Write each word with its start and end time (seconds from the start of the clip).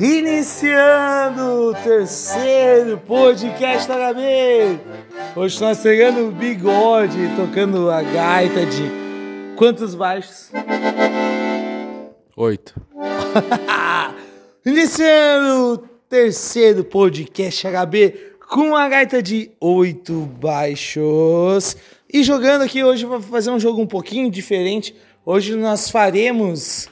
Iniciando 0.00 1.68
o 1.68 1.74
terceiro 1.74 2.98
podcast 2.98 3.88
HB. 3.88 4.80
Hoje 5.36 5.60
nós 5.60 5.78
pegando 5.78 6.26
o 6.26 6.32
bigode, 6.32 7.16
tocando 7.36 7.88
a 7.88 8.02
gaita 8.02 8.66
de 8.66 8.90
quantos 9.56 9.94
baixos? 9.94 10.50
Oito. 12.36 12.74
Iniciando 14.66 15.74
o 15.74 15.78
terceiro 16.08 16.82
podcast 16.82 17.64
HB 17.64 18.32
com 18.48 18.74
a 18.74 18.88
gaita 18.88 19.22
de 19.22 19.52
oito 19.60 20.22
baixos. 20.40 21.76
E 22.12 22.24
jogando 22.24 22.62
aqui 22.62 22.82
hoje, 22.82 23.04
vou 23.04 23.20
fazer 23.20 23.50
um 23.50 23.60
jogo 23.60 23.80
um 23.80 23.86
pouquinho 23.86 24.28
diferente. 24.28 24.92
Hoje 25.24 25.54
nós 25.54 25.88
faremos 25.88 26.88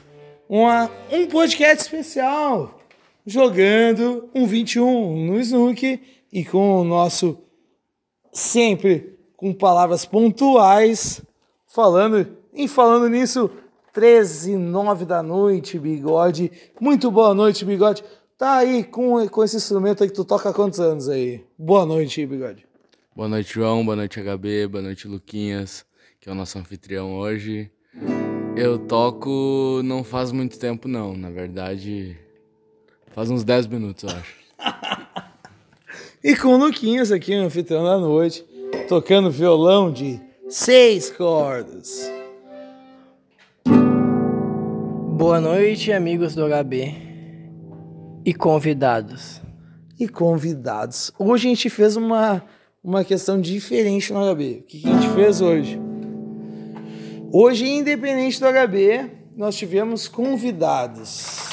uma, 0.47 0.89
um 1.11 1.27
podcast 1.27 1.83
especial 1.83 2.79
jogando 3.25 4.29
um 4.33 4.45
21 4.45 5.25
no 5.25 5.39
Snook 5.39 6.01
e 6.31 6.45
com 6.45 6.81
o 6.81 6.83
nosso 6.83 7.37
sempre 8.31 9.17
com 9.35 9.53
palavras 9.53 10.05
pontuais 10.05 11.21
falando 11.67 12.37
e 12.53 12.67
falando 12.67 13.09
nisso 13.09 13.49
13 13.93 14.53
e 14.53 14.57
9 14.57 15.05
da 15.05 15.21
noite, 15.21 15.77
bigode. 15.77 16.51
Muito 16.79 17.11
boa 17.11 17.33
noite, 17.33 17.63
bigode. 17.63 18.03
Tá 18.37 18.57
aí 18.57 18.83
com, 18.83 19.27
com 19.29 19.43
esse 19.43 19.55
instrumento 19.55 20.01
aí 20.01 20.09
que 20.09 20.15
tu 20.15 20.25
toca 20.25 20.49
há 20.49 20.53
quantos 20.53 20.79
anos 20.79 21.07
aí? 21.07 21.45
Boa 21.57 21.85
noite, 21.85 22.25
bigode. 22.25 22.65
Boa 23.15 23.27
noite, 23.27 23.53
João. 23.53 23.85
Boa 23.85 23.95
noite, 23.95 24.19
HB. 24.19 24.67
Boa 24.67 24.81
noite, 24.81 25.07
Luquinhas, 25.07 25.85
que 26.19 26.27
é 26.27 26.31
o 26.31 26.35
nosso 26.35 26.57
anfitrião 26.57 27.15
hoje. 27.15 27.71
Eu 28.55 28.79
toco 28.79 29.81
não 29.83 30.03
faz 30.03 30.31
muito 30.31 30.57
tempo, 30.57 30.87
não. 30.87 31.15
Na 31.15 31.29
verdade, 31.29 32.17
faz 33.13 33.29
uns 33.29 33.43
10 33.43 33.67
minutos, 33.67 34.03
eu 34.03 34.09
acho. 34.09 34.43
E 36.25 36.37
com 36.37 36.53
o 36.53 36.57
Luquinhas 36.57 37.11
aqui, 37.11 37.35
no 37.35 37.47
anfitrião 37.47 37.83
da 37.83 37.97
noite, 37.97 38.45
tocando 38.87 39.29
violão 39.29 39.91
de 39.91 40.17
seis 40.47 41.09
cordas. 41.09 42.09
Boa 45.17 45.41
noite, 45.41 45.91
amigos 45.91 46.33
do 46.33 46.47
HB 46.47 46.95
e 48.25 48.33
convidados. 48.33 49.41
E 49.99 50.07
convidados. 50.07 51.11
Hoje 51.19 51.47
a 51.47 51.49
gente 51.49 51.69
fez 51.69 51.97
uma, 51.97 52.41
uma 52.81 53.03
questão 53.03 53.39
diferente 53.41 54.13
no 54.13 54.19
HB. 54.33 54.59
O 54.61 54.63
que, 54.63 54.79
que 54.79 54.89
a 54.89 54.93
gente 54.93 55.13
fez 55.13 55.41
hoje? 55.41 55.77
Hoje, 57.33 57.67
independente 57.67 58.39
do 58.39 58.45
HB, 58.45 59.11
nós 59.35 59.57
tivemos 59.57 60.07
convidados. 60.07 61.52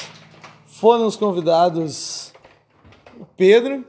Foram 0.81 1.06
os 1.06 1.14
convidados 1.14 2.33
o 3.19 3.27
Pedro. 3.36 3.84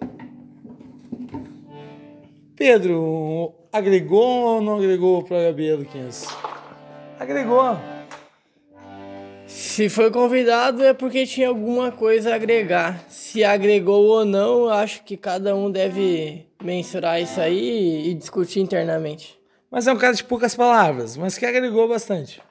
Pedro, 2.54 3.54
agregou 3.72 4.28
ou 4.28 4.62
não 4.62 4.76
agregou 4.76 5.24
para 5.24 5.38
o 5.38 5.54
HB, 5.54 5.76
Luquinhas? 5.76 6.28
Agregou. 7.18 7.80
Se 9.48 9.88
foi 9.88 10.12
convidado 10.12 10.84
é 10.84 10.94
porque 10.94 11.26
tinha 11.26 11.48
alguma 11.48 11.94
coisa 11.94 12.34
a 12.34 12.36
agregar. 12.36 13.06
Se 13.08 13.42
agregou 13.42 14.08
ou 14.08 14.26
não, 14.26 14.64
eu 14.64 14.70
acho 14.72 15.02
que 15.06 15.16
cada 15.16 15.56
um 15.56 15.72
deve 15.72 16.46
mensurar 16.62 17.22
isso 17.22 17.40
aí 17.40 18.10
e 18.10 18.14
discutir 18.14 18.60
internamente. 18.60 19.40
Mas 19.72 19.88
é 19.88 19.94
um 19.94 19.98
cara 19.98 20.14
de 20.14 20.26
poucas 20.26 20.54
palavras, 20.56 21.16
mas 21.16 21.38
que 21.38 21.46
agregou 21.46 21.88
bastante. 21.88 22.42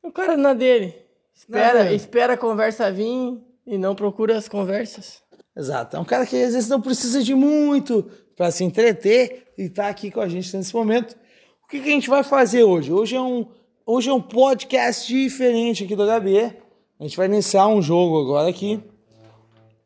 O 0.00 0.12
cara 0.12 0.36
na 0.36 0.54
dele. 0.54 1.03
Espera, 1.34 1.78
Na 1.78 1.84
dele. 1.84 1.96
espera 1.96 2.32
a 2.34 2.36
conversa 2.36 2.90
vir 2.92 3.38
e 3.66 3.76
não 3.76 3.94
procura 3.94 4.36
as 4.38 4.48
conversas. 4.48 5.22
Exato. 5.56 5.96
É 5.96 6.00
um 6.00 6.04
cara 6.04 6.26
que 6.26 6.36
às 6.36 6.54
vezes 6.54 6.68
não 6.68 6.80
precisa 6.80 7.22
de 7.22 7.34
muito 7.34 8.08
para 8.36 8.50
se 8.50 8.64
entreter 8.64 9.52
e 9.56 9.68
tá 9.68 9.88
aqui 9.88 10.10
com 10.10 10.20
a 10.20 10.28
gente 10.28 10.56
nesse 10.56 10.74
momento. 10.74 11.16
O 11.64 11.68
que, 11.68 11.80
que 11.80 11.88
a 11.88 11.92
gente 11.92 12.08
vai 12.10 12.22
fazer 12.22 12.62
hoje? 12.64 12.92
Hoje 12.92 13.16
é 13.16 13.20
um, 13.20 13.46
hoje 13.86 14.10
é 14.10 14.12
um 14.12 14.20
podcast 14.20 15.12
diferente 15.12 15.84
aqui 15.84 15.94
do 15.96 16.04
HB. 16.04 16.56
A 17.00 17.02
gente 17.02 17.16
vai 17.16 17.26
iniciar 17.26 17.66
um 17.68 17.82
jogo 17.82 18.20
agora 18.20 18.48
aqui. 18.48 18.82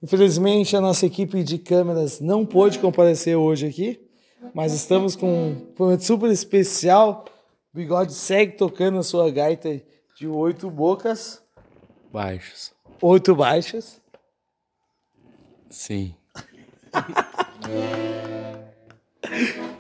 Infelizmente, 0.03 0.77
a 0.77 0.81
nossa 0.81 1.07
equipe 1.07 1.43
de 1.43 1.59
câmeras 1.59 2.21
não 2.21 2.47
pôde 2.47 2.79
comparecer 2.79 3.37
hoje 3.37 3.67
aqui, 3.67 4.01
mas 4.55 4.73
estamos 4.73 5.17
com 5.17 5.27
um 5.51 5.67
momento 5.79 6.05
super 6.05 6.31
especial. 6.31 7.25
O 7.75 7.77
Bigode 7.77 8.15
segue 8.15 8.53
tocando 8.57 8.99
a 8.99 9.03
sua 9.03 9.31
gaita 9.31 9.81
de 10.17 10.27
oito 10.27 10.71
bocas, 10.71 11.43
Baixos. 12.13 12.73
oito 13.03 13.35
baixas. 13.35 14.01
Sim. 15.71 16.15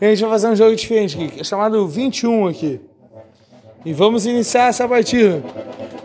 A 0.00 0.05
gente 0.05 0.21
vai 0.21 0.31
fazer 0.31 0.49
um 0.49 0.56
jogo 0.56 0.77
diferente 0.77 1.16
aqui, 1.22 1.41
é 1.41 1.44
chamado 1.44 1.87
21 1.89 2.49
aqui. 2.49 2.81
E 3.84 3.93
vamos 3.93 4.27
iniciar 4.27 4.69
essa 4.69 4.87
partida. 4.87 5.43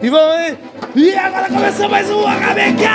E 0.02 0.10
vamos 0.10 0.36
aí. 0.36 0.58
E 0.96 1.14
agora 1.16 1.50
começou 1.50 1.90
mais 1.90 2.10
um 2.10 2.22
HBK! 2.22 2.84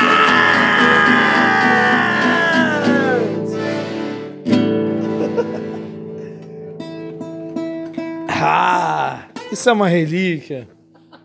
Ah, 8.40 9.26
isso 9.50 9.68
é 9.68 9.72
uma 9.72 9.88
relíquia. 9.88 10.68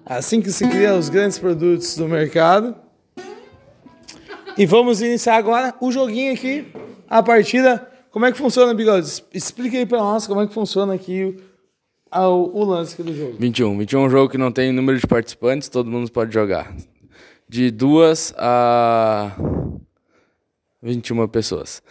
Assim 0.05 0.41
que 0.41 0.51
se 0.51 0.67
cria 0.67 0.95
os 0.95 1.09
grandes 1.09 1.39
produtos 1.39 1.95
do 1.95 2.07
mercado. 2.07 2.75
E 4.57 4.65
vamos 4.65 5.01
iniciar 5.01 5.37
agora 5.37 5.73
o 5.79 5.91
joguinho 5.91 6.33
aqui, 6.33 6.67
a 7.09 7.23
partida. 7.23 7.89
Como 8.11 8.25
é 8.25 8.31
que 8.31 8.37
funciona, 8.37 8.73
Bigode? 8.73 9.23
Explica 9.33 9.77
aí 9.77 9.85
pra 9.85 9.97
nós 9.99 10.27
como 10.27 10.41
é 10.41 10.47
que 10.47 10.53
funciona 10.53 10.93
aqui 10.93 11.35
o, 12.13 12.19
o, 12.19 12.61
o 12.61 12.63
lance 12.63 13.01
do 13.01 13.15
jogo. 13.15 13.37
21. 13.39 13.77
21 13.79 13.99
é 13.99 14.05
um 14.05 14.09
jogo 14.09 14.29
que 14.29 14.37
não 14.37 14.51
tem 14.51 14.71
número 14.71 14.99
de 14.99 15.07
participantes, 15.07 15.69
todo 15.69 15.89
mundo 15.89 16.11
pode 16.11 16.33
jogar. 16.33 16.75
De 17.49 17.71
duas 17.71 18.33
a 18.37 19.31
21 20.83 21.25
pessoas. 21.29 21.81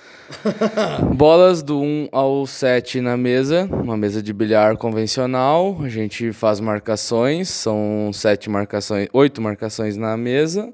Bolas 1.17 1.63
do 1.63 1.81
1 1.81 2.09
ao 2.13 2.47
7 2.47 3.01
na 3.01 3.17
mesa, 3.17 3.67
uma 3.73 3.97
mesa 3.97 4.23
de 4.23 4.35
bilhar 4.35 4.77
convencional. 4.77 5.79
A 5.81 5.89
gente 5.89 6.31
faz 6.31 6.61
marcações, 6.61 7.49
são 7.49 8.11
sete 8.13 8.51
marcações, 8.51 9.09
oito 9.15 9.41
marcações 9.41 9.97
na 9.97 10.15
mesa. 10.17 10.73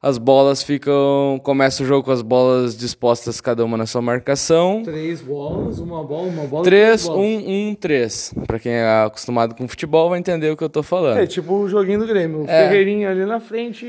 As 0.00 0.18
bolas 0.18 0.62
ficam. 0.62 1.40
Começa 1.42 1.82
o 1.82 1.86
jogo 1.86 2.04
com 2.04 2.10
as 2.12 2.22
bolas 2.22 2.76
dispostas, 2.76 3.40
cada 3.40 3.64
uma 3.64 3.76
na 3.76 3.86
sua 3.86 4.02
marcação. 4.02 4.82
Três 4.84 5.20
bolas, 5.22 5.78
uma 5.78 6.04
bola, 6.04 6.28
uma 6.28 6.44
bola. 6.44 6.64
3, 6.64 7.08
1, 7.08 7.70
1, 7.70 7.74
3. 7.74 8.34
Pra 8.46 8.58
quem 8.58 8.72
é 8.72 9.04
acostumado 9.04 9.54
com 9.54 9.66
futebol 9.66 10.10
vai 10.10 10.18
entender 10.18 10.50
o 10.50 10.56
que 10.56 10.62
eu 10.62 10.68
tô 10.68 10.82
falando. 10.82 11.18
É 11.18 11.26
tipo 11.26 11.54
o 11.54 11.68
joguinho 11.68 12.00
do 12.00 12.06
Grêmio. 12.06 12.42
O 12.42 12.48
É. 12.48 12.68
Ferreirinho 12.68 13.08
ali 13.08 13.24
na 13.24 13.40
frente. 13.40 13.86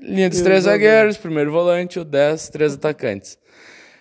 Linha 0.00 0.30
dos 0.30 0.40
três 0.40 0.64
zagueiros, 0.64 1.16
primeiro 1.16 1.52
volante, 1.52 1.98
o 1.98 2.04
10, 2.04 2.48
três 2.48 2.74
atacantes. 2.74 3.36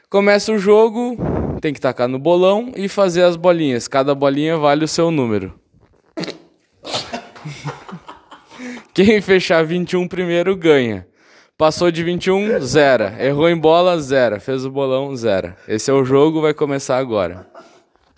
Começa 0.10 0.52
o 0.52 0.58
jogo, 0.58 1.18
tem 1.62 1.74
que 1.74 1.80
tacar 1.82 2.08
no 2.08 2.20
bolão 2.20 2.72
e 2.76 2.88
fazer 2.90 3.24
as 3.24 3.36
bolinhas. 3.36 3.88
Cada 3.88 4.14
bolinha 4.14 4.58
vale 4.58 4.84
o 4.84 4.88
seu 4.88 5.10
número. 5.10 5.54
Quem 8.94 9.22
fechar 9.22 9.64
21 9.66 10.08
primeiro 10.08 10.56
ganha. 10.56 11.08
Passou 11.62 11.92
de 11.92 12.04
21, 12.04 12.60
zera. 12.62 13.16
Errou 13.24 13.48
em 13.48 13.56
bola, 13.56 14.02
zera. 14.02 14.40
Fez 14.40 14.66
o 14.66 14.72
bolão, 14.72 15.16
zera. 15.16 15.56
Esse 15.68 15.92
é 15.92 15.94
o 15.94 16.04
jogo, 16.04 16.42
vai 16.42 16.56
começar 16.56 16.98
agora. 16.98 17.48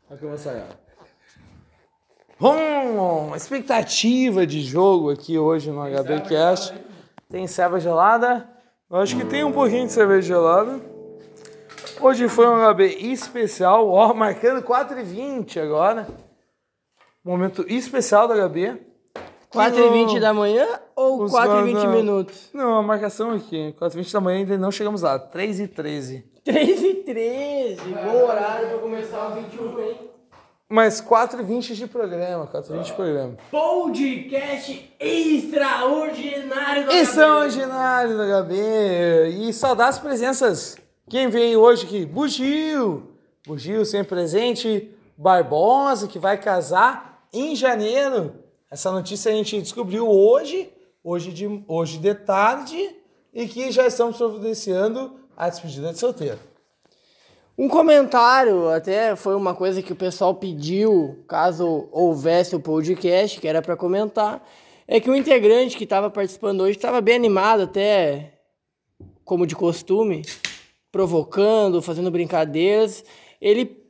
Vai 0.10 0.18
começar 0.18 0.52
agora. 0.52 0.80
Bom, 2.40 3.36
expectativa 3.36 4.48
de 4.48 4.62
jogo 4.62 5.12
aqui 5.12 5.38
hoje 5.38 5.70
no 5.72 5.82
HB 5.82 6.22
Cast. 6.30 6.74
Tem 7.30 7.46
cerveja 7.46 7.90
gelada. 7.90 8.50
Eu 8.90 9.00
acho 9.00 9.18
que 9.18 9.26
tem 9.26 9.44
um 9.44 9.52
pouquinho 9.52 9.88
de 9.88 9.92
cerveja 9.92 10.26
gelada. 10.26 10.80
Hoje 12.00 12.30
foi 12.30 12.48
um 12.48 12.74
HB 12.74 13.12
especial, 13.12 13.90
ó, 13.90 14.14
marcando 14.14 14.64
4h20 14.64 15.62
agora. 15.62 16.08
Momento 17.22 17.66
especial 17.68 18.26
do 18.26 18.36
HB. 18.36 18.93
4h20 19.54 20.20
da 20.20 20.34
manhã 20.34 20.68
ou 20.96 21.24
Os 21.24 21.32
4h20 21.32 21.74
não. 21.74 21.92
minutos? 21.92 22.50
Não, 22.54 22.76
a 22.78 22.82
marcação 22.84 23.32
aqui. 23.32 23.74
4h20 23.80 24.12
da 24.12 24.22
manhã 24.22 24.40
ainda 24.40 24.58
não 24.58 24.72
chegamos 24.72 25.02
lá. 25.02 25.20
3h13. 25.20 26.24
3h13, 26.46 27.78
bom 28.04 28.24
horário 28.28 28.68
pra 28.70 28.78
começar 28.80 29.30
o 29.30 29.36
21, 29.36 29.80
hein? 29.80 29.98
Mas 30.68 31.00
4h20 31.02 31.74
de 31.76 31.88
programa. 31.88 32.48
4h20 32.48 32.84
de 32.84 32.94
programa. 32.94 33.34
Podcast 33.52 34.92
extraordinário 35.00 36.86
do 36.86 36.92
Extraordinário 36.92 38.18
do 38.18 38.24
HB. 38.24 39.38
E 39.40 39.54
saudar 39.54 39.90
as 39.90 40.00
presenças. 40.00 40.78
Quem 41.10 41.28
veio 41.28 41.60
hoje 41.62 41.86
aqui? 41.86 42.06
Bugio. 42.06 43.12
Bugio 43.46 43.86
sempre 43.86 44.08
presente. 44.10 44.90
Barbosa, 45.16 46.08
que 46.08 46.18
vai 46.18 46.38
casar 46.38 47.24
em 47.32 47.56
janeiro. 47.56 48.34
Essa 48.74 48.92
notícia 48.92 49.32
a 49.32 49.36
gente 49.36 49.62
descobriu 49.62 50.10
hoje, 50.10 50.68
hoje 51.04 51.32
de, 51.32 51.64
hoje 51.68 52.00
de 52.00 52.16
tarde. 52.16 52.76
e 53.32 53.48
que 53.48 53.72
já 53.72 53.86
estamos 53.86 54.18
providenciando 54.18 55.14
a 55.38 55.48
despedida 55.48 55.94
de 55.94 56.00
solteiro. 56.00 56.40
Um 57.56 57.70
comentário, 57.70 58.70
até 58.70 59.16
foi 59.16 59.36
uma 59.36 59.54
coisa 59.54 59.80
que 59.80 59.94
o 59.94 59.96
pessoal 59.96 60.34
pediu, 60.34 61.24
caso 61.28 61.88
houvesse 61.92 62.56
o 62.56 62.60
podcast, 62.60 63.40
que 63.40 63.48
era 63.48 63.62
para 63.62 63.78
comentar, 63.78 64.44
é 64.88 65.00
que 65.00 65.08
o 65.08 65.16
integrante 65.16 65.78
que 65.78 65.84
estava 65.84 66.10
participando 66.10 66.62
hoje 66.62 66.76
estava 66.76 67.00
bem 67.00 67.14
animado, 67.14 67.62
até 67.62 68.40
como 69.24 69.46
de 69.46 69.56
costume, 69.56 70.24
provocando, 70.92 71.80
fazendo 71.80 72.10
brincadeiras. 72.10 73.06
Ele 73.40 73.83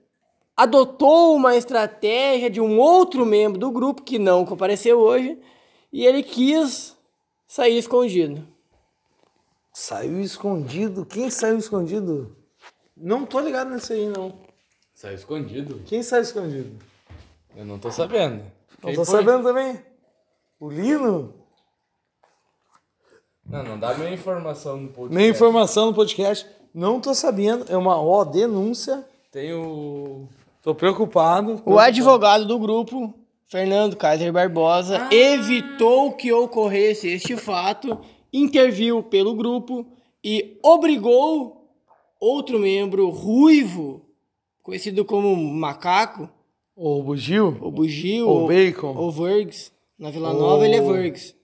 adotou 0.55 1.35
uma 1.35 1.55
estratégia 1.55 2.49
de 2.49 2.61
um 2.61 2.79
outro 2.79 3.25
membro 3.25 3.59
do 3.59 3.71
grupo 3.71 4.03
que 4.03 4.19
não 4.19 4.45
compareceu 4.45 4.99
hoje 4.99 5.37
e 5.91 6.05
ele 6.05 6.23
quis 6.23 6.95
sair 7.47 7.77
escondido. 7.77 8.47
Saiu 9.73 10.21
escondido? 10.21 11.05
Quem 11.05 11.29
saiu 11.29 11.57
escondido? 11.57 12.35
Não 12.95 13.25
tô 13.25 13.39
ligado 13.39 13.71
nisso 13.71 13.91
aí, 13.93 14.07
não. 14.07 14.33
Saiu 14.93 15.15
escondido? 15.15 15.81
Quem 15.85 16.03
saiu 16.03 16.21
escondido? 16.21 16.77
Eu 17.55 17.65
não 17.65 17.79
tô 17.79 17.91
sabendo. 17.91 18.43
Não 18.81 18.89
Quem 18.89 18.95
tô 18.95 19.05
foi? 19.05 19.19
sabendo 19.19 19.43
também. 19.43 19.79
O 20.59 20.69
Lino? 20.69 21.33
Não, 23.45 23.63
não 23.63 23.79
dá 23.79 23.93
minha 23.95 24.11
informação 24.11 24.77
no 24.77 24.87
podcast. 24.89 25.15
Meia 25.15 25.29
informação 25.29 25.87
no 25.87 25.93
podcast. 25.93 26.47
Não 26.73 26.99
tô 26.99 27.13
sabendo. 27.13 27.65
É 27.67 27.75
uma 27.75 27.99
ó, 27.99 28.23
denúncia. 28.23 29.05
Tem 29.31 29.53
o. 29.53 30.27
Tô 30.63 30.73
preocupado. 30.73 31.61
O 31.65 31.77
advogado 31.77 32.45
do 32.47 32.57
grupo, 32.57 33.13
Fernando 33.47 33.97
Kaiser 33.97 34.31
Barbosa, 34.31 35.09
evitou 35.11 36.13
que 36.13 36.31
ocorresse 36.31 37.09
este 37.09 37.35
fato, 37.35 37.99
interviu 38.31 39.03
pelo 39.03 39.35
grupo 39.35 39.85
e 40.23 40.57
obrigou 40.63 41.69
outro 42.17 42.57
membro 42.57 43.09
ruivo, 43.09 44.05
conhecido 44.61 45.03
como 45.03 45.35
Macaco, 45.35 46.29
ou 46.73 47.03
Bugio, 47.03 47.57
Ou 47.61 47.73
ou, 48.25 48.47
Bacon. 48.47 48.95
ou 48.95 49.11
Vergs. 49.11 49.69
Na 49.99 50.11
Vila 50.11 50.33
Nova 50.33 50.65
ele 50.65 50.77
é 50.77 50.81
Vergs. 50.81 51.35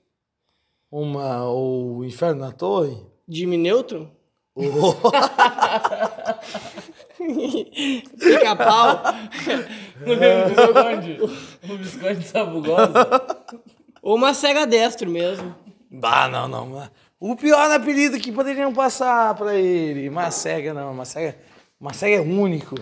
Uma, 0.90 1.46
o 1.52 2.06
Inferno 2.06 2.40
na 2.40 2.54
Torre? 2.54 2.96
Jimmy 3.28 3.58
Neutron? 3.58 4.08
Pica-pau. 8.20 9.04
o 11.70 11.78
biscoito 11.78 12.22
sabugosa. 12.24 13.08
Ou 14.02 14.16
uma 14.16 14.34
cega 14.34 14.66
destro 14.66 15.10
mesmo. 15.10 15.54
Ah, 16.02 16.28
não, 16.28 16.48
não. 16.48 16.90
O 17.20 17.36
pior 17.36 17.70
apelido 17.72 18.18
que 18.18 18.32
poderiam 18.32 18.74
passar 18.74 19.36
pra 19.36 19.56
ele. 19.56 20.10
Macega, 20.10 20.74
não. 20.74 20.94
Macega, 20.94 21.38
Macega 21.80 22.16
é 22.18 22.22
único. 22.22 22.76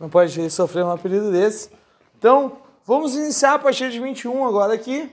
Não 0.00 0.08
pode 0.08 0.50
sofrer 0.50 0.84
um 0.84 0.90
apelido 0.90 1.30
desse. 1.30 1.70
Então, 2.16 2.58
vamos 2.84 3.14
iniciar 3.14 3.54
a 3.54 3.58
partir 3.58 3.90
de 3.90 4.00
21 4.00 4.46
agora 4.46 4.72
aqui. 4.72 5.10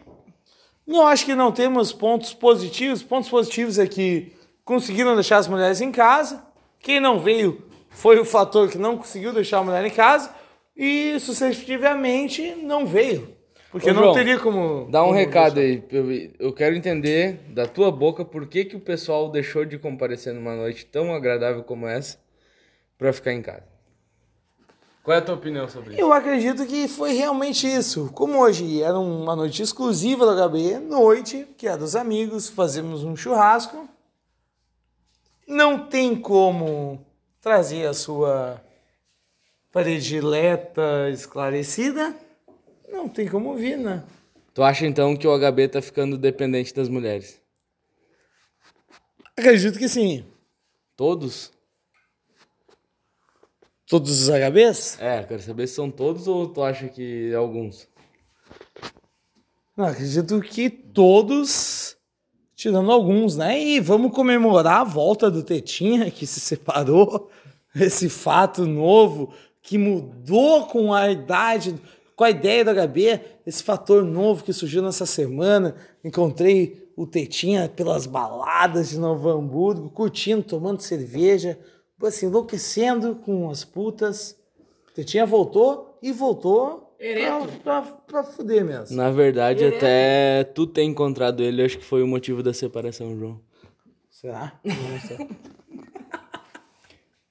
Não 0.88 1.06
acho 1.06 1.26
que 1.26 1.36
não 1.36 1.52
temos 1.52 1.92
pontos 1.92 2.34
positivos. 2.34 3.04
Pontos 3.04 3.30
positivos 3.30 3.78
é 3.78 3.86
que 3.86 4.34
conseguiram 4.64 5.16
deixar 5.16 5.38
as 5.38 5.48
mulheres 5.48 5.82
em 5.82 5.92
casa. 5.92 6.44
Quem 6.80 7.00
não 7.00 7.20
veio 7.20 7.69
foi 7.90 8.20
o 8.20 8.26
fator 8.26 8.70
que 8.70 8.78
não 8.78 8.98
conseguiu 8.98 9.34
deixar 9.34 9.60
a 9.60 9.64
mulher 9.64 9.86
em 9.86 9.92
casa. 9.92 10.34
E, 10.76 11.20
sucessivamente, 11.20 12.56
não 12.56 12.86
veio. 12.86 13.36
Porque 13.72 13.90
Ô, 13.90 13.94
não 13.94 14.04
João, 14.04 14.14
teria 14.14 14.40
como. 14.40 14.88
Dá 14.90 15.04
um 15.04 15.08
como 15.08 15.18
recado 15.18 15.60
aí. 15.60 15.84
Eu, 15.92 16.12
eu 16.40 16.54
quero 16.54 16.76
entender 16.76 17.40
da 17.50 17.68
tua 17.68 17.92
boca 17.92 18.26
por 18.26 18.48
que, 18.48 18.66
que 18.66 18.76
o 18.76 18.80
pessoal 18.80 19.30
deixou 19.30 19.66
de 19.66 19.78
comparecer 19.78 20.34
numa 20.34 20.56
noite 20.56 20.86
tão 20.86 21.14
agradável 21.14 21.64
como 21.64 21.86
essa 21.86 22.18
pra 22.98 23.14
ficar 23.14 23.34
em 23.34 23.42
casa. 23.42 23.68
Qual 25.04 25.16
é 25.16 25.20
a 25.20 25.24
tua 25.24 25.36
opinião 25.36 25.68
sobre 25.68 25.94
isso? 25.94 26.02
Eu 26.02 26.12
acredito 26.12 26.66
que 26.66 26.88
foi 26.88 27.14
realmente 27.14 27.68
isso. 27.68 28.12
Como 28.14 28.40
hoje 28.40 28.82
era 28.82 28.98
uma 29.00 29.36
noite 29.36 29.62
exclusiva 29.62 30.26
do 30.26 30.50
HB, 30.50 30.80
noite, 30.80 31.48
que 31.58 31.68
é 31.68 31.78
dos 31.78 31.96
amigos, 31.96 32.50
fazemos 32.50 33.04
um 33.04 33.16
churrasco. 33.16 33.88
Não 35.48 35.80
tem 35.88 36.16
como 36.16 37.04
trazer 37.42 37.88
a 37.88 37.94
sua 37.94 38.62
predileta 39.72 41.10
esclarecida. 41.12 42.16
Não 42.92 43.08
tem 43.08 43.28
como 43.28 43.56
vir, 43.56 43.78
né? 43.78 44.04
Tu 44.54 44.64
acha 44.64 44.86
então 44.86 45.16
que 45.16 45.28
o 45.28 45.38
HB 45.38 45.68
tá 45.70 45.82
ficando 45.82 46.18
dependente 46.18 46.74
das 46.74 46.90
mulheres? 46.90 47.42
Acredito 49.38 49.80
que 49.80 49.88
sim. 49.88 50.26
Todos? 50.96 51.52
Todos 53.88 54.22
os 54.22 54.30
HBs? 54.30 55.00
É, 55.00 55.24
quero 55.24 55.42
saber 55.42 55.66
se 55.66 55.76
são 55.76 55.90
todos 55.90 56.28
ou 56.28 56.48
tu 56.48 56.62
acha 56.62 56.88
que 56.90 57.34
alguns? 57.34 57.88
Não, 59.78 59.86
acredito 59.86 60.42
que 60.42 60.70
todos, 60.70 61.96
tirando 62.60 62.92
alguns, 62.92 63.38
né? 63.38 63.58
E 63.58 63.80
vamos 63.80 64.12
comemorar 64.12 64.82
a 64.82 64.84
volta 64.84 65.32
do 65.32 65.42
Tetinha, 65.42 66.12
que 66.12 66.28
se 66.28 66.42
separou, 66.42 67.30
esse 67.74 68.10
fato 68.10 68.66
novo 68.66 69.30
que 69.62 69.78
mudou 69.78 70.66
com 70.66 70.94
a 70.94 71.10
idade, 71.10 71.74
com 72.18 72.26
a 72.26 72.30
ideia 72.30 72.66
do 72.66 72.72
HB, 72.72 73.22
esse 73.46 73.64
fator 73.64 74.04
novo 74.04 74.44
que 74.44 74.52
surgiu 74.52 74.82
nessa 74.82 75.06
semana. 75.06 75.74
Encontrei 76.04 76.92
o 76.98 77.08
Tetinha 77.08 77.70
pelas 77.70 78.06
baladas 78.06 78.90
de 78.90 79.00
Novo 79.00 79.30
Hamburgo, 79.30 79.90
curtindo, 79.90 80.44
tomando 80.44 80.82
cerveja, 80.82 81.58
assim, 82.04 82.26
enlouquecendo 82.26 83.16
com 83.16 83.50
as 83.50 83.64
putas. 83.64 84.36
O 84.90 84.92
Tetinha 84.92 85.26
voltou 85.26 85.98
e 86.02 86.12
voltou 86.12 86.89
pra, 87.00 87.82
pra, 87.82 87.82
pra 87.82 88.24
fuder 88.24 88.64
mesmo. 88.66 88.96
Na 88.96 89.10
verdade, 89.10 89.66
até 89.66 90.44
tu 90.44 90.68
ter 90.68 90.84
encontrado 90.84 91.42
ele, 91.42 91.64
acho 91.64 91.78
que 91.78 91.86
foi 91.86 92.04
o 92.04 92.08
motivo 92.08 92.44
da 92.44 92.54
separação, 92.54 93.18
João. 93.18 93.42
Será? 94.10 94.60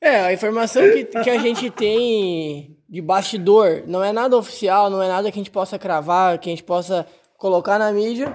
É, 0.00 0.20
a 0.20 0.32
informação 0.32 0.82
que, 0.92 1.04
que 1.04 1.28
a 1.28 1.38
gente 1.38 1.70
tem 1.70 2.78
de 2.88 3.02
bastidor 3.02 3.82
não 3.86 4.02
é 4.02 4.12
nada 4.12 4.36
oficial, 4.36 4.88
não 4.88 5.02
é 5.02 5.08
nada 5.08 5.30
que 5.30 5.38
a 5.38 5.42
gente 5.42 5.50
possa 5.50 5.78
cravar, 5.78 6.38
que 6.38 6.48
a 6.48 6.52
gente 6.52 6.64
possa 6.64 7.06
colocar 7.36 7.78
na 7.78 7.92
mídia, 7.92 8.34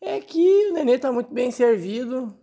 é 0.00 0.20
que 0.20 0.68
o 0.68 0.74
Nenê 0.74 0.98
tá 0.98 1.10
muito 1.10 1.32
bem 1.32 1.50
servido 1.50 2.36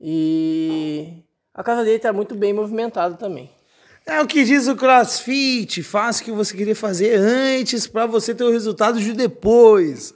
e 0.00 1.22
a 1.54 1.62
casa 1.62 1.84
dele 1.84 1.98
tá 1.98 2.12
muito 2.12 2.34
bem 2.34 2.52
movimentada 2.52 3.14
também. 3.14 3.50
É 4.06 4.20
o 4.20 4.26
que 4.26 4.44
diz 4.44 4.68
o 4.68 4.76
CrossFit, 4.76 5.82
faça 5.82 6.20
o 6.20 6.24
que 6.26 6.30
você 6.30 6.54
queria 6.54 6.76
fazer 6.76 7.16
antes 7.16 7.86
para 7.86 8.04
você 8.04 8.34
ter 8.34 8.44
o 8.44 8.50
resultado 8.50 9.00
de 9.00 9.14
depois, 9.14 10.12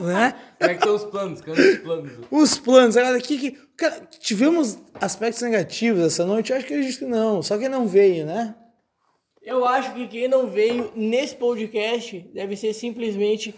né? 0.00 0.34
Como 0.58 0.70
é 0.70 0.74
que 0.74 0.80
estão 0.80 0.94
os 0.94 1.04
planos? 1.04 1.42
É 1.46 1.50
os 1.50 1.78
planos? 1.78 2.12
Os 2.30 2.58
planos, 2.58 2.96
agora 2.96 3.18
aqui 3.18 3.36
que 3.36 3.58
cara, 3.76 4.08
tivemos 4.20 4.78
aspectos 4.94 5.42
negativos 5.42 6.02
essa 6.02 6.24
noite, 6.24 6.50
eu 6.50 6.56
acho 6.56 6.66
que 6.66 6.72
a 6.72 6.80
gente 6.80 7.04
não, 7.04 7.42
só 7.42 7.58
que 7.58 7.68
não 7.68 7.86
veio, 7.86 8.24
né? 8.24 8.54
Eu 9.42 9.66
acho 9.66 9.94
que 9.94 10.08
quem 10.08 10.26
não 10.26 10.48
veio 10.48 10.90
nesse 10.96 11.36
podcast 11.36 12.18
deve 12.32 12.56
ser 12.56 12.72
simplesmente 12.72 13.54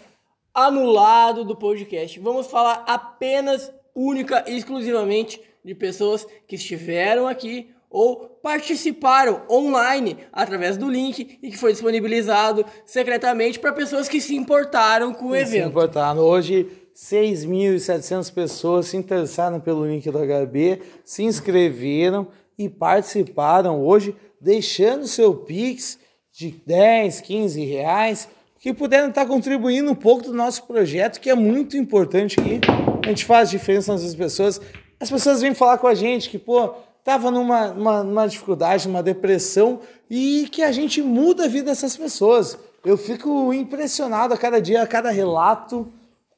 anulado 0.53 1.45
do 1.45 1.55
podcast. 1.55 2.19
Vamos 2.19 2.47
falar 2.47 2.83
apenas, 2.85 3.71
única 3.95 4.43
e 4.45 4.57
exclusivamente 4.57 5.41
de 5.63 5.73
pessoas 5.73 6.27
que 6.47 6.55
estiveram 6.55 7.27
aqui 7.27 7.73
ou 7.89 8.39
participaram 8.41 9.41
online 9.49 10.17
através 10.31 10.77
do 10.77 10.89
link 10.89 11.39
e 11.41 11.49
que 11.49 11.57
foi 11.57 11.71
disponibilizado 11.71 12.65
secretamente 12.85 13.59
para 13.59 13.73
pessoas 13.73 14.07
que 14.07 14.21
se 14.21 14.35
importaram 14.35 15.13
com 15.13 15.27
o 15.27 15.35
Se 15.35 15.41
evento. 15.41 15.69
importaram. 15.69 16.21
Hoje, 16.21 16.67
6.700 16.95 18.31
pessoas 18.33 18.87
se 18.87 18.97
interessaram 18.97 19.59
pelo 19.59 19.85
link 19.85 20.09
do 20.09 20.19
HB, 20.19 20.81
se 21.03 21.23
inscreveram 21.23 22.27
e 22.57 22.67
participaram 22.69 23.81
hoje, 23.81 24.15
deixando 24.39 25.07
seu 25.07 25.33
Pix 25.33 25.97
de 26.31 26.51
10, 26.65 27.21
15 27.21 27.65
reais, 27.65 28.29
que 28.59 28.73
puderam 28.73 29.09
estar 29.09 29.25
contribuindo 29.25 29.89
um 29.89 29.95
pouco 29.95 30.23
do 30.23 30.33
nosso 30.33 30.67
projeto, 30.67 31.19
que 31.19 31.29
é 31.29 31.35
muito 31.35 31.77
importante 31.77 32.39
aqui. 32.39 32.59
A 33.05 33.07
gente 33.07 33.25
faz 33.25 33.49
diferença 33.49 33.93
nas 33.93 34.13
pessoas. 34.13 34.59
As 34.99 35.09
pessoas 35.09 35.41
vêm 35.41 35.53
falar 35.53 35.77
com 35.77 35.87
a 35.87 35.95
gente 35.95 36.29
que, 36.29 36.37
pô, 36.37 36.73
tava 37.03 37.31
numa, 37.31 37.67
numa, 37.69 38.03
numa 38.03 38.27
dificuldade, 38.27 38.87
numa 38.87 39.03
depressão, 39.03 39.79
e 40.09 40.47
que 40.51 40.63
a 40.63 40.71
gente 40.71 41.01
muda 41.01 41.45
a 41.45 41.47
vida 41.47 41.65
dessas 41.65 41.95
pessoas. 41.95 42.57
Eu 42.83 42.97
fico 42.97 43.53
impressionado 43.53 44.33
a 44.33 44.37
cada 44.37 44.61
dia, 44.61 44.81
a 44.81 44.87
cada 44.87 45.09
relato, 45.09 45.87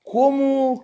como 0.03 0.83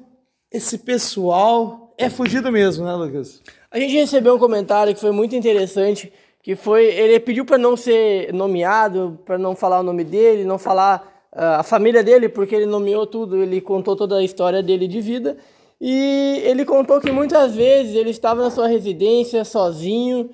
esse 0.52 0.78
pessoal 0.78 1.94
é 1.98 2.10
fugido 2.10 2.52
mesmo, 2.52 2.86
né, 2.86 2.94
Lucas? 2.94 3.42
A 3.72 3.80
gente 3.80 3.94
recebeu 3.94 4.36
um 4.36 4.40
comentário 4.40 4.94
que 4.94 5.02
foi 5.02 5.12
muito 5.12 5.36
interessante, 5.36 6.12
que 6.42 6.56
foi 6.56 6.86
ele 6.86 7.20
pediu 7.20 7.44
para 7.44 7.58
não 7.58 7.76
ser 7.76 8.32
nomeado, 8.34 9.20
para 9.26 9.38
não 9.38 9.56
falar 9.56 9.80
o 9.80 9.84
nome 9.84 10.04
dele, 10.04 10.46
não 10.46 10.58
falar 10.58 11.28
ah, 11.34 11.60
a 11.60 11.64
família 11.64 12.04
dele, 12.04 12.30
porque 12.30 12.56
ele 12.56 12.66
nomeou 12.66 13.06
tudo, 13.06 13.44
ele 13.44 13.60
contou 13.60 13.96
toda 13.96 14.18
a 14.18 14.24
história 14.24 14.64
dele 14.64 14.88
de 14.88 15.02
vida. 15.02 15.38
E 15.80 16.42
ele 16.44 16.66
contou 16.66 17.00
que 17.00 17.12
muitas 17.12 17.56
vezes 17.56 17.96
ele 17.96 18.10
estava 18.10 18.44
na 18.44 18.50
sua 18.50 18.68
residência 18.68 19.46
sozinho 19.46 20.32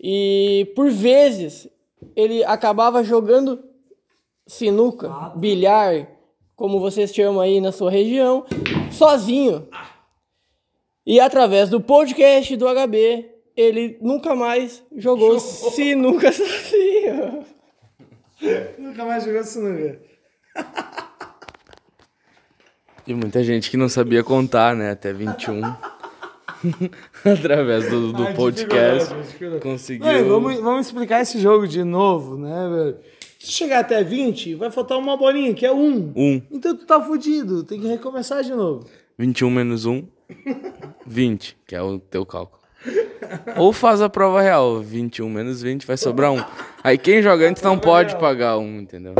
e 0.00 0.72
por 0.74 0.90
vezes 0.90 1.68
ele 2.14 2.42
acabava 2.44 3.04
jogando 3.04 3.62
sinuca, 4.46 5.32
bilhar, 5.36 6.08
como 6.54 6.80
vocês 6.80 7.14
chamam 7.14 7.40
aí 7.40 7.60
na 7.60 7.72
sua 7.72 7.90
região, 7.90 8.46
sozinho. 8.90 9.68
E 11.04 11.20
através 11.20 11.68
do 11.68 11.80
podcast 11.80 12.56
do 12.56 12.66
HB, 12.66 13.30
ele 13.56 13.98
nunca 14.00 14.34
mais 14.34 14.82
jogou 14.96 15.38
sinuca 15.38 16.32
sozinho. 16.32 17.44
Nunca 18.78 19.04
mais 19.04 19.24
jogou 19.24 19.44
sinuca. 19.44 20.00
E 23.06 23.14
muita 23.14 23.42
gente 23.44 23.70
que 23.70 23.76
não 23.76 23.88
sabia 23.88 24.24
contar, 24.24 24.74
né? 24.74 24.90
Até 24.90 25.12
21. 25.12 25.60
Através 27.24 27.88
do, 27.88 28.12
do 28.12 28.24
Ai, 28.24 28.34
podcast. 28.34 29.14
dificuldade. 29.14 29.62
Conseguiu. 29.62 30.06
Não, 30.06 30.28
vamos, 30.28 30.60
vamos 30.60 30.86
explicar 30.86 31.22
esse 31.22 31.38
jogo 31.38 31.68
de 31.68 31.84
novo, 31.84 32.36
né, 32.36 32.68
velho? 32.68 32.96
Se 33.38 33.52
chegar 33.52 33.80
até 33.80 34.02
20, 34.02 34.54
vai 34.56 34.70
faltar 34.70 34.98
uma 34.98 35.16
bolinha, 35.16 35.54
que 35.54 35.64
é 35.64 35.72
um. 35.72 36.12
Um. 36.16 36.42
Então 36.50 36.76
tu 36.76 36.84
tá 36.84 37.00
fudido, 37.00 37.62
tem 37.62 37.80
que 37.80 37.86
recomeçar 37.86 38.42
de 38.42 38.50
novo. 38.50 38.86
21 39.16 39.50
menos 39.50 39.84
1. 39.84 40.04
20, 41.06 41.56
que 41.66 41.76
é 41.76 41.82
o 41.82 41.98
teu 42.00 42.26
cálculo. 42.26 42.60
Ou 43.56 43.72
faz 43.72 44.00
a 44.00 44.08
prova 44.08 44.40
real. 44.40 44.80
21 44.80 45.28
menos 45.28 45.62
20 45.62 45.86
vai 45.86 45.96
sobrar 45.96 46.32
um. 46.32 46.42
Aí 46.82 46.98
quem 46.98 47.22
joga 47.22 47.48
antes 47.48 47.62
não 47.62 47.78
pode 47.78 48.16
pagar 48.16 48.58
um, 48.58 48.80
entendeu? 48.80 49.14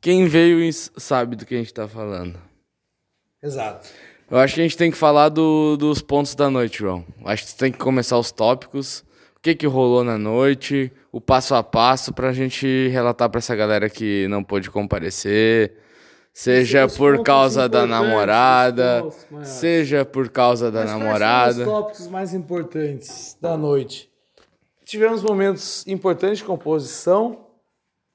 Quem 0.00 0.26
veio 0.26 0.72
sabe 0.72 1.36
do 1.36 1.44
que 1.44 1.54
a 1.54 1.58
gente 1.58 1.72
tá 1.74 1.88
falando. 1.88 2.38
Exato. 3.42 3.88
Eu 4.30 4.38
acho 4.38 4.54
que 4.54 4.60
a 4.60 4.62
gente 4.64 4.76
tem 4.76 4.90
que 4.90 4.96
falar 4.96 5.28
do- 5.30 5.76
dos 5.76 6.02
pontos 6.02 6.34
da 6.34 6.50
noite, 6.50 6.78
João. 6.80 7.04
Acho 7.24 7.46
que 7.46 7.54
tem 7.56 7.72
que 7.72 7.78
começar 7.78 8.18
os 8.18 8.30
tópicos. 8.30 9.00
O 9.36 9.40
que 9.40 9.54
que 9.54 9.66
rolou 9.66 10.04
na 10.04 10.18
noite, 10.18 10.92
o 11.12 11.20
passo 11.20 11.54
a 11.54 11.62
passo 11.62 12.12
pra 12.12 12.32
gente 12.32 12.88
relatar 12.88 13.30
pra 13.30 13.38
essa 13.38 13.54
galera 13.56 13.88
que 13.88 14.26
não 14.28 14.42
pôde 14.44 14.70
comparecer. 14.70 15.76
Seja 16.34 16.86
por 16.88 17.22
causa 17.22 17.68
da 17.68 17.84
namorada, 17.86 19.04
seja 19.42 20.04
por 20.04 20.28
causa 20.28 20.70
da 20.70 20.80
Mas 20.82 20.90
namorada. 20.90 21.52
são 21.54 21.62
os 21.64 21.68
tópicos 21.68 22.06
mais 22.08 22.32
importantes 22.34 23.36
da 23.40 23.56
noite? 23.56 24.08
Tivemos 24.84 25.22
momentos 25.22 25.84
importantes 25.86 26.38
de 26.38 26.44
composição, 26.44 27.46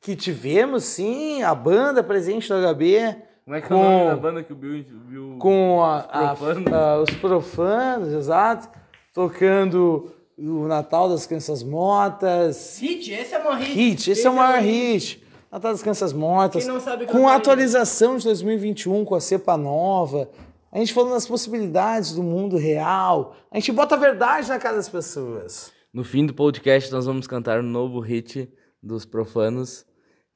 que 0.03 0.15
tivemos, 0.15 0.83
sim, 0.83 1.41
a 1.43 1.55
banda 1.55 2.03
presente 2.03 2.49
no 2.51 2.57
HB. 2.61 3.15
Como 3.45 3.55
é 3.55 3.61
que 3.61 3.71
é 3.71 3.75
o 3.75 3.79
nome 3.79 4.09
da 4.09 4.15
banda 4.17 4.43
que 4.43 4.53
o 4.53 4.55
Bill 4.55 4.83
viu? 5.07 5.37
com 5.39 5.81
a- 5.83 5.99
a- 5.99 6.35
profanos. 6.35 6.73
a- 6.73 6.99
os 7.01 7.09
profanos, 7.15 8.13
exato, 8.13 8.69
tocando 9.13 10.11
o 10.37 10.67
Natal 10.67 11.07
das 11.09 11.25
Crianças 11.25 11.63
Mortas, 11.63 12.79
Hit, 12.81 13.11
esse 13.11 13.33
é 13.33 13.39
uma 13.39 13.55
hit. 13.55 13.71
hit, 13.73 14.11
esse 14.11 14.27
é 14.27 14.29
o 14.29 14.35
maior 14.35 14.59
hit, 14.61 15.23
Natal 15.51 15.71
das 15.71 15.81
Crianças 15.81 16.11
Mortas, 16.11 16.63
Quem 16.65 16.73
não 16.73 16.81
sabe 16.81 17.05
com 17.05 17.27
a 17.27 17.35
atualização 17.35 18.17
de 18.17 18.23
2021, 18.25 19.05
com 19.05 19.15
a 19.15 19.21
cepa 19.21 19.55
nova, 19.55 20.29
a 20.71 20.79
gente 20.79 20.93
falando 20.93 21.13
das 21.13 21.27
possibilidades 21.27 22.13
do 22.13 22.23
mundo 22.23 22.57
real, 22.57 23.35
a 23.51 23.55
gente 23.57 23.71
bota 23.71 23.95
a 23.95 23.97
verdade 23.97 24.49
na 24.49 24.57
cara 24.59 24.75
das 24.77 24.89
pessoas. 24.89 25.71
No 25.93 26.03
fim 26.03 26.25
do 26.25 26.33
podcast, 26.33 26.91
nós 26.91 27.05
vamos 27.05 27.27
cantar 27.27 27.59
um 27.59 27.63
novo 27.63 27.99
hit 27.99 28.51
dos 28.81 29.05
profanos 29.05 29.85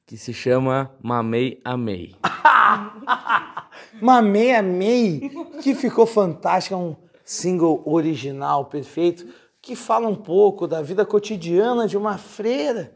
que 0.08 0.16
se 0.16 0.32
chama 0.32 0.90
Mamei 1.02 1.60
Amei. 1.62 2.16
Mamei 4.00 4.54
Amei, 4.54 5.30
que 5.62 5.74
ficou 5.74 6.06
fantástico, 6.06 6.74
é 6.74 6.78
um 6.78 6.96
single 7.22 7.82
original, 7.84 8.64
perfeito, 8.64 9.26
que 9.60 9.76
fala 9.76 10.08
um 10.08 10.14
pouco 10.14 10.66
da 10.66 10.80
vida 10.80 11.04
cotidiana 11.04 11.86
de 11.86 11.98
uma 11.98 12.16
freira 12.16 12.90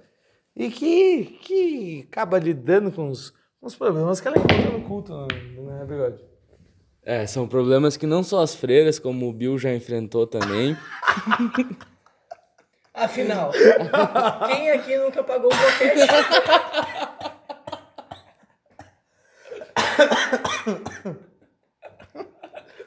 e 0.56 0.70
que, 0.70 1.38
que 1.42 2.08
acaba 2.10 2.38
lidando 2.38 2.90
com 2.90 3.10
os, 3.10 3.28
com 3.60 3.66
os 3.66 3.76
problemas 3.76 4.18
que 4.18 4.28
ela 4.28 4.38
encontra 4.38 4.70
no 4.70 4.80
culto, 4.80 5.12
não 5.12 5.82
é 5.82 5.84
verdade? 5.84 6.24
É, 7.02 7.26
são 7.26 7.46
problemas 7.46 7.94
que 7.94 8.06
não 8.06 8.22
só 8.22 8.40
as 8.40 8.54
freiras, 8.54 8.98
como 8.98 9.28
o 9.28 9.32
Bill 9.34 9.58
já 9.58 9.74
enfrentou 9.74 10.26
também. 10.26 10.74
Afinal, 12.94 13.50
quem 14.48 14.70
aqui 14.70 14.96
nunca 14.98 15.24
pagou 15.24 15.50
um 15.52 15.56
boquete? 15.56 16.06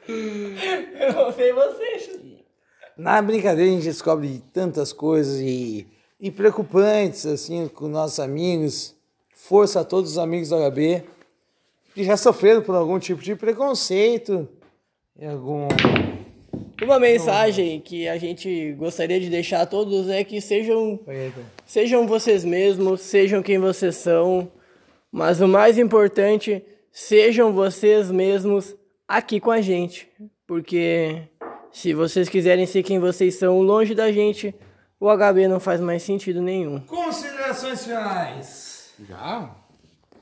Eu 0.08 1.32
sei 1.32 1.52
vocês. 1.52 2.20
Na 2.96 3.20
brincadeira 3.20 3.70
a 3.70 3.74
gente 3.74 3.84
descobre 3.84 4.42
tantas 4.52 4.92
coisas 4.92 5.40
e, 5.40 5.86
e 6.20 6.30
preocupantes, 6.30 7.26
assim, 7.26 7.66
com 7.68 7.88
nossos 7.88 8.20
amigos. 8.20 8.94
Força 9.34 9.80
a 9.80 9.84
todos 9.84 10.12
os 10.12 10.18
amigos 10.18 10.50
do 10.50 10.56
HB 10.56 11.16
que 11.96 12.04
já 12.04 12.14
sofreram 12.14 12.60
por 12.60 12.74
algum 12.74 12.98
tipo 12.98 13.22
de 13.22 13.34
preconceito, 13.34 14.46
e 15.18 15.24
algum... 15.24 15.66
Uma 16.82 17.00
mensagem 17.00 17.80
que 17.80 18.06
a 18.06 18.18
gente 18.18 18.72
gostaria 18.74 19.18
de 19.18 19.30
deixar 19.30 19.62
a 19.62 19.66
todos 19.66 20.10
é 20.10 20.22
que 20.22 20.40
sejam, 20.40 21.00
sejam 21.64 22.06
vocês 22.06 22.44
mesmos, 22.44 23.00
sejam 23.00 23.42
quem 23.42 23.58
vocês 23.58 23.96
são, 23.96 24.50
mas 25.10 25.40
o 25.40 25.48
mais 25.48 25.78
importante, 25.78 26.62
sejam 26.92 27.52
vocês 27.52 28.10
mesmos 28.10 28.76
aqui 29.08 29.40
com 29.40 29.50
a 29.50 29.62
gente, 29.62 30.06
porque 30.46 31.22
se 31.72 31.94
vocês 31.94 32.28
quiserem 32.28 32.66
ser 32.66 32.82
quem 32.82 32.98
vocês 32.98 33.36
são 33.36 33.60
longe 33.62 33.94
da 33.94 34.12
gente, 34.12 34.54
o 35.00 35.08
HB 35.08 35.48
não 35.48 35.58
faz 35.58 35.80
mais 35.80 36.02
sentido 36.02 36.42
nenhum. 36.42 36.80
Considerações 36.80 37.84
finais. 37.84 38.94
Já? 39.08 39.50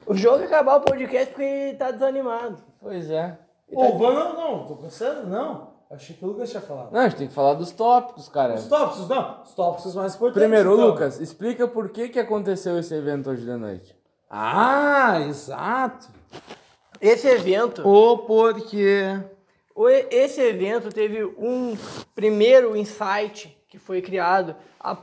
O 0.07 0.15
jogo 0.15 0.45
é 0.45 0.47
acabar 0.47 0.77
o 0.77 0.81
podcast 0.83 1.31
porque 1.31 1.43
ele 1.43 1.77
tá 1.77 1.91
desanimado. 1.91 2.63
Pois 2.81 3.11
é. 3.11 3.39
Ô, 3.73 3.99
vamos, 3.99 4.15
não, 4.15 4.35
não, 4.35 4.67
tô 4.67 4.77
pensando, 4.77 5.29
não. 5.29 5.74
Achei 5.95 6.17
que 6.17 6.25
o 6.25 6.29
Lucas 6.29 6.51
tinha 6.51 6.61
falado. 6.61 6.93
Não, 6.93 7.01
a 7.01 7.09
gente 7.09 7.19
tem 7.19 7.29
que 7.29 7.35
falar 7.35 7.55
dos 7.55 7.71
tópicos, 7.71 8.29
cara. 8.29 8.55
Os 8.55 8.67
tópicos, 8.67 9.09
não. 9.09 9.43
Os 9.43 9.55
tópicos 9.55 9.95
mais 9.95 10.15
importantes. 10.15 10.43
Primeiro, 10.43 10.73
então. 10.75 10.87
Lucas, 10.89 11.21
explica 11.21 11.69
por 11.69 11.89
que, 11.91 12.09
que 12.09 12.19
aconteceu 12.19 12.79
esse 12.79 12.93
evento 12.95 13.31
hoje 13.31 13.47
da 13.47 13.57
noite. 13.57 13.95
Ah, 14.29 15.21
exato. 15.21 16.09
Esse 17.01 17.29
evento 17.29 17.87
O 17.87 18.19
porquê. 18.19 19.21
O- 19.75 19.89
Esse 19.89 20.41
evento 20.41 20.89
teve 20.91 21.25
um 21.25 21.77
primeiro 22.15 22.77
insight 22.77 23.57
que 23.69 23.79
foi 23.79 24.01
criado 24.03 24.57
há 24.81 24.97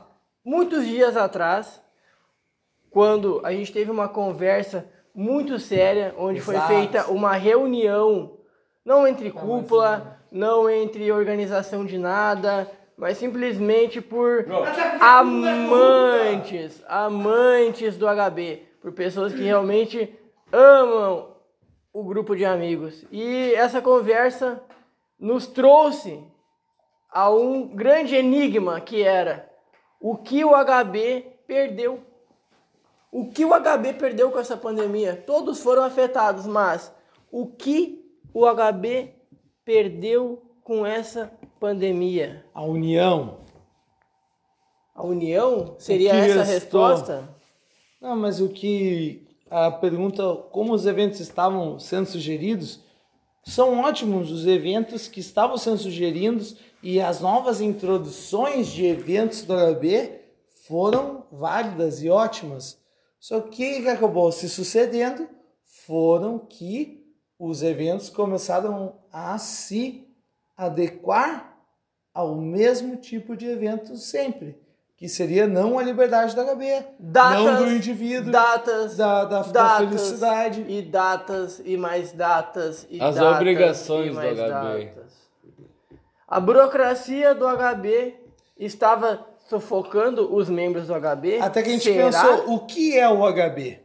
muitos 0.44 0.86
dias 0.86 1.16
atrás, 1.16 1.80
quando 2.90 3.40
a 3.44 3.52
gente 3.52 3.72
teve 3.72 3.90
uma 3.90 4.08
conversa 4.08 4.86
muito 5.14 5.58
séria, 5.58 6.14
onde 6.18 6.40
foi 6.40 6.54
Exato. 6.54 6.68
feita 6.72 7.10
uma 7.10 7.32
reunião, 7.34 8.38
não 8.84 9.06
entre 9.06 9.30
cúpula, 9.30 10.18
não 10.32 10.68
entre 10.68 11.12
organização 11.12 11.84
de 11.84 11.98
nada, 11.98 12.68
mas 12.96 13.18
simplesmente 13.18 14.00
por 14.00 14.46
amantes, 15.00 16.82
amantes 16.88 17.96
do 17.96 18.06
HB, 18.06 18.62
por 18.80 18.92
pessoas 18.92 19.32
que 19.32 19.42
realmente 19.42 20.18
amam 20.50 21.36
o 21.92 22.02
grupo 22.02 22.34
de 22.34 22.44
amigos. 22.44 23.04
E 23.12 23.52
essa 23.54 23.82
conversa 23.82 24.62
nos 25.18 25.46
trouxe 25.46 26.24
a 27.10 27.30
um 27.30 27.68
grande 27.68 28.16
enigma 28.16 28.80
que 28.80 29.02
era 29.02 29.50
o 30.00 30.16
que 30.16 30.44
o 30.44 30.52
HB 30.52 31.26
perdeu. 31.46 32.00
O 33.10 33.28
que 33.28 33.44
o 33.44 33.50
HB 33.50 33.92
perdeu 33.98 34.30
com 34.30 34.38
essa 34.38 34.56
pandemia? 34.56 35.22
Todos 35.26 35.60
foram 35.60 35.84
afetados, 35.84 36.46
mas 36.46 36.90
o 37.30 37.46
que 37.46 38.02
o 38.32 38.46
HB 38.46 39.21
perdeu 39.64 40.42
com 40.62 40.84
essa 40.84 41.32
pandemia? 41.58 42.44
A 42.54 42.62
união. 42.64 43.40
A 44.94 45.04
união 45.04 45.74
seria 45.78 46.14
essa 46.14 46.42
restou? 46.42 46.86
resposta? 46.86 47.28
Não, 48.00 48.16
mas 48.16 48.40
o 48.40 48.48
que 48.48 49.26
a 49.50 49.70
pergunta 49.70 50.34
como 50.50 50.72
os 50.72 50.86
eventos 50.86 51.20
estavam 51.20 51.78
sendo 51.78 52.06
sugeridos 52.06 52.80
são 53.44 53.80
ótimos 53.80 54.30
os 54.30 54.46
eventos 54.46 55.08
que 55.08 55.20
estavam 55.20 55.56
sendo 55.56 55.78
sugeridos 55.78 56.56
e 56.82 57.00
as 57.00 57.20
novas 57.20 57.60
introduções 57.60 58.68
de 58.68 58.86
eventos 58.86 59.42
do 59.42 59.54
HB 59.54 60.20
foram 60.66 61.26
válidas 61.30 62.02
e 62.02 62.08
ótimas. 62.08 62.78
Só 63.18 63.40
que 63.40 63.78
o 63.78 63.82
que 63.82 63.88
acabou 63.88 64.30
se 64.32 64.48
sucedendo 64.48 65.28
foram 65.86 66.38
que 66.38 67.01
os 67.44 67.60
eventos 67.64 68.08
começaram 68.08 68.94
a 69.12 69.36
se 69.36 70.06
adequar 70.56 71.56
ao 72.14 72.36
mesmo 72.36 72.96
tipo 72.96 73.36
de 73.36 73.48
evento 73.48 73.96
sempre, 73.96 74.56
que 74.96 75.08
seria 75.08 75.48
não 75.48 75.76
a 75.76 75.82
liberdade 75.82 76.36
da 76.36 76.44
HB, 76.44 76.84
Datas, 77.00 77.44
não 77.44 77.56
do 77.56 77.72
indivíduo, 77.72 78.30
datas, 78.30 78.96
da, 78.96 79.24
da, 79.24 79.42
da 79.42 79.50
datas, 79.50 79.88
felicidade. 79.88 80.64
E 80.68 80.82
datas, 80.82 81.60
e 81.64 81.76
mais 81.76 82.12
datas, 82.12 82.86
e 82.88 83.02
As 83.02 83.16
datas, 83.16 83.36
obrigações 83.36 84.10
e 84.10 84.20
do 84.20 84.20
HB. 84.20 84.36
datas. 84.36 85.30
A 86.28 86.38
burocracia 86.38 87.34
do 87.34 87.44
HB 87.48 88.20
estava 88.56 89.26
sufocando 89.48 90.32
os 90.32 90.48
membros 90.48 90.86
do 90.86 90.94
HB. 90.94 91.40
Até 91.40 91.60
que 91.60 91.70
a 91.70 91.72
gente 91.72 91.92
Será? 91.92 92.04
pensou, 92.04 92.54
o 92.54 92.60
que 92.66 92.96
é 92.96 93.08
o 93.08 93.20
HB? 93.32 93.81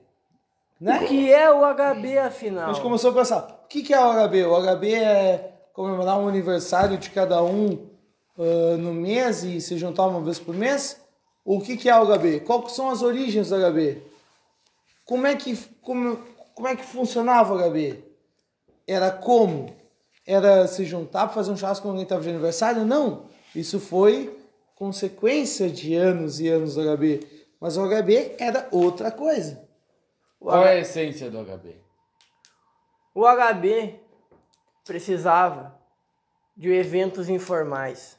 Né? 0.79 1.00
O 1.01 1.07
que 1.07 1.34
é 1.34 1.51
o 1.51 1.62
HB, 1.74 2.17
afinal? 2.19 2.69
A 2.69 2.74
gente 2.74 2.84
começou 2.84 3.12
a 3.12 3.13
pensar, 3.13 3.62
o 3.63 3.67
que 3.67 3.93
é 3.93 4.00
o 4.00 4.27
HB? 4.27 4.46
O 4.46 4.62
HB 4.62 4.93
é 4.93 5.53
comemorar 5.74 6.19
um 6.19 6.27
aniversário 6.27 6.98
de 6.98 7.10
cada 7.10 7.43
um 7.43 7.88
ah, 8.38 8.77
no 8.77 8.93
mês 8.93 9.43
e 9.43 9.60
se 9.60 9.77
juntar 9.77 10.05
uma 10.07 10.22
vez 10.22 10.39
por 10.39 10.55
mês? 10.55 11.01
O 11.43 11.60
que 11.60 11.75
que 11.77 11.89
é 11.89 12.00
o 12.00 12.05
HB? 12.05 12.41
Quais 12.41 12.74
são 12.74 12.89
as 12.89 13.01
origens 13.01 13.50
do 13.50 13.55
HB? 13.55 14.03
Como 15.05 15.25
é 15.25 15.36
que, 15.36 15.57
como, 15.81 16.19
como 16.53 16.67
é 16.67 16.75
que 16.75 16.84
funcionava 16.84 17.55
o 17.55 17.69
HB? 17.69 18.03
Era 18.86 19.10
como? 19.12 19.75
Era 20.25 20.67
se 20.67 20.86
juntar 20.86 21.25
para 21.25 21.36
fazer 21.36 21.51
um 21.51 21.57
churrasco 21.57 21.84
quando 21.84 21.91
alguém 21.91 22.03
estava 22.03 22.22
de 22.22 22.29
aniversário? 22.29 22.86
Não. 22.86 23.24
Isso 23.55 23.79
foi 23.79 24.38
consequência 24.75 25.69
de 25.69 25.96
anos 25.96 26.39
e 26.39 26.50
anos 26.50 26.75
do 26.75 26.81
HB. 26.81 27.25
Mas 27.60 27.77
o 27.77 27.88
HB 27.88 28.36
era 28.38 28.67
outra 28.72 29.10
coisa. 29.10 29.66
Qual 30.39 30.65
é 30.65 30.72
a 30.72 30.79
essência 30.79 31.29
do 31.29 31.44
HB? 31.44 31.75
O 33.13 33.25
HB 33.25 34.00
precisava 34.86 35.77
de 36.56 36.72
eventos 36.72 37.29
informais. 37.29 38.17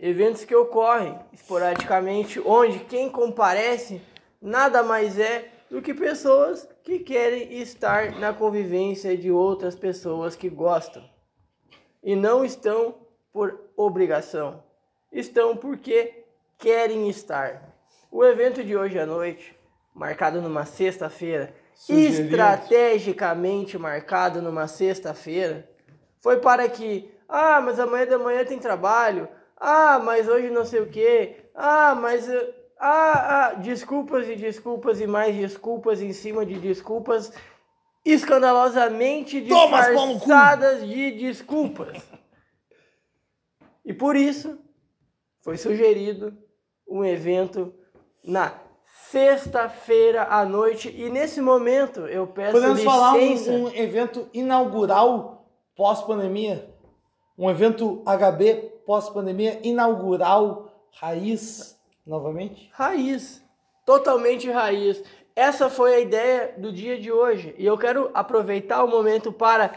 Eventos 0.00 0.44
que 0.44 0.54
ocorrem 0.54 1.18
esporadicamente, 1.32 2.40
onde 2.40 2.80
quem 2.80 3.10
comparece 3.10 4.00
nada 4.40 4.82
mais 4.82 5.18
é 5.18 5.50
do 5.70 5.82
que 5.82 5.92
pessoas 5.92 6.68
que 6.82 7.00
querem 7.00 7.60
estar 7.60 8.12
na 8.12 8.32
convivência 8.32 9.16
de 9.16 9.30
outras 9.30 9.74
pessoas 9.74 10.34
que 10.34 10.48
gostam. 10.48 11.08
E 12.02 12.16
não 12.16 12.44
estão 12.44 12.94
por 13.32 13.60
obrigação, 13.76 14.62
estão 15.12 15.56
porque 15.56 16.24
querem 16.56 17.08
estar. 17.08 17.76
O 18.10 18.24
evento 18.24 18.64
de 18.64 18.76
hoje 18.76 18.98
à 18.98 19.04
noite, 19.04 19.57
marcado 19.98 20.40
numa 20.40 20.64
sexta-feira, 20.64 21.52
estrategicamente 21.88 23.76
marcado 23.76 24.40
numa 24.40 24.68
sexta-feira, 24.68 25.68
foi 26.20 26.38
para 26.38 26.68
que, 26.68 27.10
ah, 27.28 27.60
mas 27.60 27.80
amanhã 27.80 28.06
de 28.06 28.16
manhã 28.16 28.44
tem 28.44 28.60
trabalho, 28.60 29.28
ah, 29.56 29.98
mas 29.98 30.28
hoje 30.28 30.50
não 30.50 30.64
sei 30.64 30.82
o 30.82 30.88
quê, 30.88 31.50
ah, 31.52 31.96
mas, 31.96 32.28
ah, 32.78 33.48
ah, 33.48 33.54
desculpas 33.54 34.28
e 34.28 34.36
desculpas 34.36 35.00
e 35.00 35.06
mais 35.06 35.34
desculpas 35.34 36.00
em 36.00 36.12
cima 36.12 36.46
de 36.46 36.60
desculpas 36.60 37.32
escandalosamente 38.04 39.40
disfarçadas 39.40 40.86
de 40.86 41.10
desculpas. 41.10 42.00
E 43.84 43.92
por 43.92 44.14
isso 44.14 44.58
foi 45.40 45.56
sugerido 45.56 46.38
um 46.88 47.04
evento 47.04 47.74
na 48.22 48.67
sexta-feira 49.10 50.24
à 50.24 50.44
noite 50.44 50.94
e 50.94 51.08
nesse 51.08 51.40
momento 51.40 52.00
eu 52.00 52.26
peço 52.26 52.52
Podemos 52.52 52.82
falar 52.82 53.16
licença. 53.16 53.50
um, 53.50 53.64
um 53.64 53.74
evento 53.74 54.28
inaugural 54.34 55.46
pós-pandemia? 55.74 56.68
Um 57.36 57.48
evento 57.48 58.02
HB 58.04 58.54
pós-pandemia 58.84 59.60
inaugural 59.62 60.70
raiz 60.92 61.78
novamente? 62.06 62.70
Raiz. 62.72 63.42
Totalmente 63.86 64.50
raiz. 64.50 65.02
Essa 65.34 65.70
foi 65.70 65.94
a 65.94 66.00
ideia 66.00 66.54
do 66.58 66.72
dia 66.72 66.98
de 66.98 67.10
hoje. 67.10 67.54
E 67.56 67.64
eu 67.64 67.78
quero 67.78 68.10
aproveitar 68.12 68.84
o 68.84 68.88
momento 68.88 69.32
para 69.32 69.72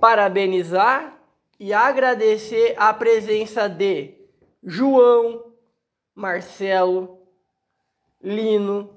parabenizar 0.00 1.16
e 1.60 1.72
agradecer 1.72 2.74
a 2.76 2.92
presença 2.92 3.68
de 3.68 4.14
João, 4.64 5.52
Marcelo, 6.14 7.15
Lino, 8.22 8.90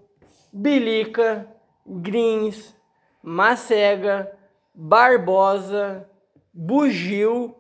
Bilica, 0.52 1.48
Grins, 1.86 2.76
Macega, 3.22 4.38
Barbosa, 4.74 6.10
Bugil, 6.54 7.56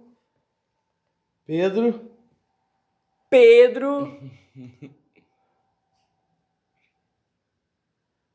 Pedro, 1.45 2.09
Pedro. 3.29 4.19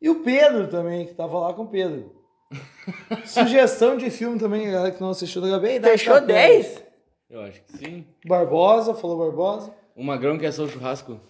e 0.01 0.09
o 0.09 0.23
Pedro 0.23 0.69
também, 0.69 1.07
que 1.07 1.15
tava 1.15 1.39
lá 1.39 1.55
com 1.55 1.63
o 1.63 1.69
Pedro. 1.69 2.15
Sugestão 3.25 3.97
de 3.97 4.11
filme 4.11 4.39
também, 4.39 4.71
galera 4.71 4.93
que 4.95 5.01
não 5.01 5.11
assistiu 5.11 5.41
do 5.41 5.49
HB. 5.49 5.77
Idade 5.77 5.99
Fechou 5.99 6.15
da 6.15 6.21
Pedra. 6.21 6.35
10? 6.35 6.85
Eu 7.31 7.43
acho 7.43 7.63
que 7.63 7.79
sim. 7.79 8.07
Barbosa, 8.25 8.95
falou 8.95 9.19
Barbosa. 9.19 9.75
O 9.97 10.05
magrão 10.05 10.39
que 10.39 10.47
é 10.47 10.53
só 10.53 10.65
o 10.65 10.69
churrasco? 10.69 11.21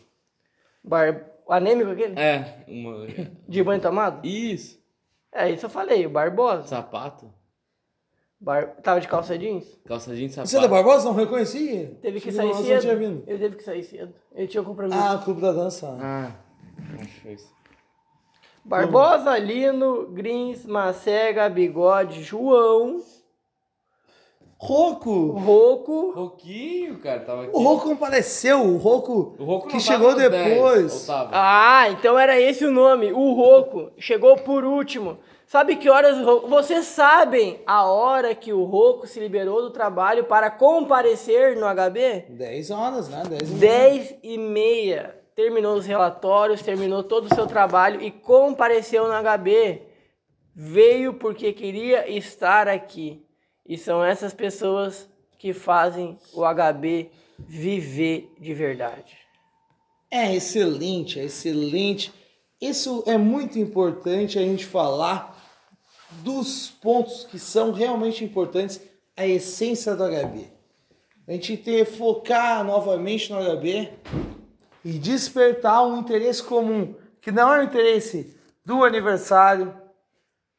Bar... 0.83 1.34
O 1.47 1.53
anêmico 1.53 1.91
aquele? 1.91 2.19
É, 2.19 2.65
uma. 2.67 3.07
De 3.49 3.63
banho 3.63 3.81
tomado? 3.81 4.27
Isso. 4.27 4.83
É, 5.33 5.51
isso 5.51 5.67
eu 5.67 5.71
falei, 5.71 6.07
o 6.07 6.11
Barbosa. 6.11 6.67
Sapato. 6.67 7.33
Bar... 8.41 8.77
Tava 8.83 9.01
de 9.01 9.09
calça 9.09 9.39
jeans? 9.39 9.65
Calça 9.87 10.15
jeans, 10.15 10.33
sapato. 10.33 10.51
Você 10.51 10.59
é 10.59 10.61
da 10.61 10.69
Barbosa? 10.69 11.07
Não 11.07 11.15
reconheci? 11.15 11.97
Teve 12.01 12.21
que 12.21 12.31
sair 12.31 12.55
cedo. 12.55 12.81
tinha 12.81 12.97
vindo. 12.97 13.25
Ele 13.27 13.39
teve 13.39 13.57
que 13.57 13.63
sair 13.63 13.83
cedo. 13.83 14.15
Ele 14.35 14.47
tinha 14.47 14.63
um 14.63 14.67
compromisso. 14.67 14.99
Ah, 14.99 15.21
Clube 15.23 15.41
da 15.41 15.53
Dança. 15.53 15.99
Ah, 16.01 16.33
acho 17.01 17.29
isso. 17.29 17.53
Barbosa, 18.65 19.37
Lino, 19.39 20.07
Grins, 20.09 20.65
Macega, 20.65 21.49
Bigode, 21.51 22.23
João, 22.23 22.99
Roco! 24.59 25.33
Roco. 25.33 26.13
Roquinho, 26.13 26.99
cara, 26.99 27.21
tava 27.21 27.43
aqui. 27.45 27.51
O 27.55 27.61
Roco 27.63 27.89
compareceu, 27.89 28.63
o 28.63 28.77
Roco, 28.77 29.35
O 29.39 29.45
Roco 29.45 29.67
que 29.69 29.75
não 29.75 29.81
chegou 29.81 30.15
10, 30.15 30.31
depois. 30.31 31.01
ou 31.01 31.07
tava? 31.15 31.31
Ah, 31.33 31.91
então 31.91 32.19
era 32.19 32.41
esse 32.41 32.65
o 32.65 32.71
nome, 32.71 33.13
o 33.13 33.33
Roco. 33.35 33.91
Chegou 33.99 34.37
por 34.37 34.65
último. 34.65 35.19
Sabe 35.47 35.77
que 35.77 35.91
horas 35.91 36.17
o 36.19 36.25
Roco... 36.25 36.49
Vocês 36.49 36.87
sabem 36.87 37.61
a 37.67 37.85
hora 37.85 38.35
que 38.35 38.53
o 38.53 38.65
Roco 38.65 39.07
se 39.07 39.21
liberou 39.21 39.61
do 39.61 39.71
trabalho 39.71 40.25
para 40.25 40.51
comparecer 40.51 41.57
no 41.57 41.67
HB? 41.67 42.27
10 42.31 42.71
horas, 42.71 43.09
né? 43.09 43.23
10 43.29 43.51
e 43.51 43.53
meia. 43.53 43.59
10 43.61 44.15
e 44.23 44.39
meia. 44.39 45.17
Terminou 45.37 45.75
os 45.75 45.85
relatórios, 45.85 46.63
terminou 46.63 47.03
todo 47.03 47.25
o 47.31 47.35
seu 47.35 47.47
trabalho 47.47 48.01
e 48.01 48.11
compareceu 48.11 49.07
no 49.09 49.13
HB. 49.15 49.83
Veio 50.55 51.15
porque 51.15 51.53
queria 51.53 52.09
estar 52.09 52.69
aqui. 52.69 53.24
E 53.67 53.79
são 53.79 54.05
essas 54.05 54.35
pessoas 54.35 55.09
que 55.39 55.53
fazem 55.53 56.19
o 56.33 56.43
HB 56.43 57.11
viver 57.39 58.33
de 58.39 58.55
verdade. 58.55 59.17
É 60.11 60.35
excelente, 60.35 61.19
é 61.19 61.25
excelente. 61.25 62.13
Isso 62.61 63.03
é 63.07 63.19
muito 63.19 63.59
importante 63.59 64.39
a 64.39 64.43
gente 64.43 64.65
falar 64.65 65.37
dos 66.23 66.71
pontos 66.71 67.25
que 67.25 67.39
são 67.39 67.73
realmente 67.73 68.25
importantes, 68.25 68.81
a 69.17 69.27
essência 69.27 69.95
do 69.97 70.05
HB. 70.05 70.47
A 71.27 71.33
gente 71.33 71.57
ter 71.57 71.85
focar 71.85 72.63
novamente 72.63 73.33
no 73.33 73.39
HB 73.39 73.91
e 74.85 74.99
despertar 74.99 75.87
um 75.87 75.99
interesse 75.99 76.43
comum, 76.43 76.95
que 77.21 77.33
não 77.33 77.53
é 77.53 77.61
o 77.61 77.65
interesse 77.65 78.37
do 78.65 78.85
aniversário, 78.85 79.75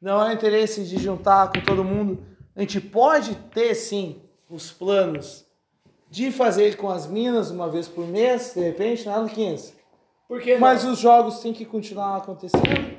não 0.02 0.22
é 0.26 0.30
o 0.30 0.34
interesse 0.34 0.84
de 0.84 0.98
juntar 0.98 1.52
com 1.52 1.62
todo 1.62 1.84
mundo. 1.84 2.35
A 2.56 2.62
gente 2.62 2.80
pode 2.80 3.36
ter 3.54 3.76
sim 3.76 4.22
os 4.50 4.72
planos 4.72 5.46
de 6.10 6.32
fazer 6.32 6.78
com 6.78 6.90
as 6.90 7.06
minas 7.06 7.52
uma 7.52 7.70
vez 7.70 7.88
por 7.88 8.08
mês, 8.08 8.54
de 8.54 8.62
repente, 8.62 9.06
nada 9.06 9.28
15. 9.28 9.74
Por 10.28 10.42
que 10.42 10.58
Mas 10.58 10.86
os 10.86 11.00
jogos 11.00 11.40
têm 11.40 11.54
que 11.54 11.66
continuar 11.66 12.16
acontecendo. 12.18 12.98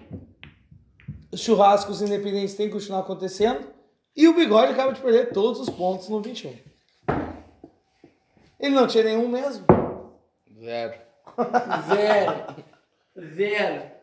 Os 1.33 1.41
churrascos 1.41 2.03
independentes 2.03 2.55
têm 2.55 2.67
que 2.67 2.75
continuar 2.75 3.01
acontecendo. 3.01 3.67
E 4.15 4.29
o 4.29 4.35
Bigode 4.35 4.73
acaba 4.73 4.93
de 4.93 5.01
perder 5.01 5.33
todos 5.33 5.61
os 5.61 5.71
pontos 5.71 6.09
no 6.09 6.21
21. 6.21 6.55
Ele 8.61 8.75
não 8.75 8.87
tinha 8.87 9.05
nenhum 9.05 9.29
mesmo. 9.29 9.67
Zero. 10.59 10.95
Zero. 11.89 12.65
Zero. 13.35 13.96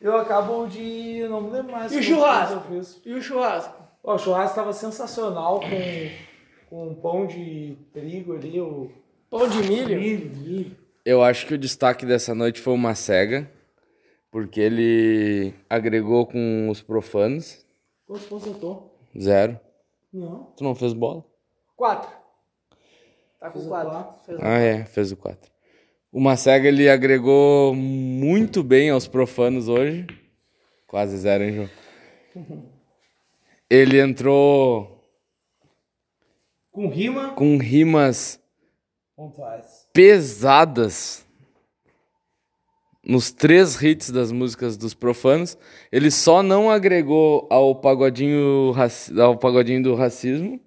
Eu 0.00 0.16
acabo 0.16 0.66
de. 0.66 1.26
não 1.28 1.40
me 1.42 1.50
lembro 1.50 1.72
mais. 1.72 1.92
E 1.92 1.98
o 1.98 2.02
churrasco? 2.02 2.54
pontos 2.60 2.72
eu 2.72 2.82
fiz. 2.82 3.02
E 3.04 3.12
o 3.14 3.22
churrasco? 3.22 3.82
Ó, 4.04 4.14
o 4.14 4.18
churrasco 4.18 4.50
estava 4.50 4.72
sensacional 4.72 5.60
com, 5.60 6.68
com 6.70 6.94
pão 6.94 7.26
de 7.26 7.76
trigo 7.92 8.34
ali, 8.34 8.60
o 8.60 8.90
Pão 9.30 9.48
de 9.48 9.58
milho? 9.68 9.98
milho, 9.98 10.30
milho. 10.36 10.76
Eu 11.04 11.22
acho 11.22 11.46
que 11.46 11.54
o 11.54 11.58
destaque 11.58 12.06
dessa 12.06 12.34
noite 12.34 12.60
foi 12.60 12.72
o 12.74 12.78
Macega, 12.78 13.50
porque 14.30 14.60
ele 14.60 15.54
agregou 15.68 16.26
com 16.26 16.68
os 16.70 16.80
profanos. 16.80 17.66
Quantos 18.06 18.26
pontos 18.26 18.46
eu 18.46 18.54
tô? 18.54 18.82
Zero. 19.18 19.58
Não. 20.12 20.44
Tu 20.56 20.64
não 20.64 20.74
fez 20.74 20.92
bola? 20.92 21.24
Quatro. 21.76 22.10
Tá 23.40 23.50
com 23.50 23.58
Fez 23.58 23.66
o 23.66 23.68
quatro. 23.68 23.90
quatro. 23.90 24.38
Ah, 24.40 24.58
é, 24.58 24.84
fez 24.84 25.12
o 25.12 25.16
4. 25.16 25.50
O 26.10 26.20
Macega 26.20 26.68
ele 26.68 26.88
agregou 26.88 27.74
muito 27.74 28.62
bem 28.62 28.90
aos 28.90 29.06
profanos 29.06 29.68
hoje. 29.68 30.06
Quase 30.86 31.16
zero, 31.18 31.44
hein, 31.44 31.52
João? 31.54 31.70
Ele 33.70 34.00
entrou 34.00 35.04
Com 36.72 36.88
rima, 36.88 37.32
com 37.32 37.58
rimas 37.58 38.40
pontuais. 39.14 39.86
pesadas 39.92 41.26
nos 43.04 43.30
três 43.30 43.80
hits 43.82 44.10
das 44.10 44.32
músicas 44.32 44.78
dos 44.78 44.94
profanos. 44.94 45.58
Ele 45.92 46.10
só 46.10 46.42
não 46.42 46.70
agregou 46.70 47.46
ao 47.50 47.74
pagodinho, 47.74 48.72
ao 49.22 49.36
pagodinho 49.36 49.82
do 49.82 49.94
racismo. 49.94 50.58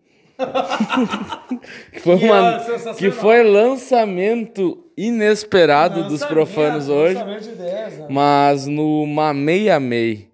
Que, 1.91 1.99
foi 2.01 2.17
Que 2.17 2.25
uma- 2.25 2.55
é 2.57 2.93
que 2.95 3.11
foi 3.11 3.43
lançamento 3.43 4.85
inesperado 4.97 6.03
dos 6.07 6.23
profanos 6.25 6.89
hoje. 6.89 7.15
De 7.41 7.49
ideias, 7.49 7.97
né? 7.97 8.07
Mas 8.09 8.67
no 8.67 9.05
Mamei 9.05 9.69
Amei. 9.69 10.29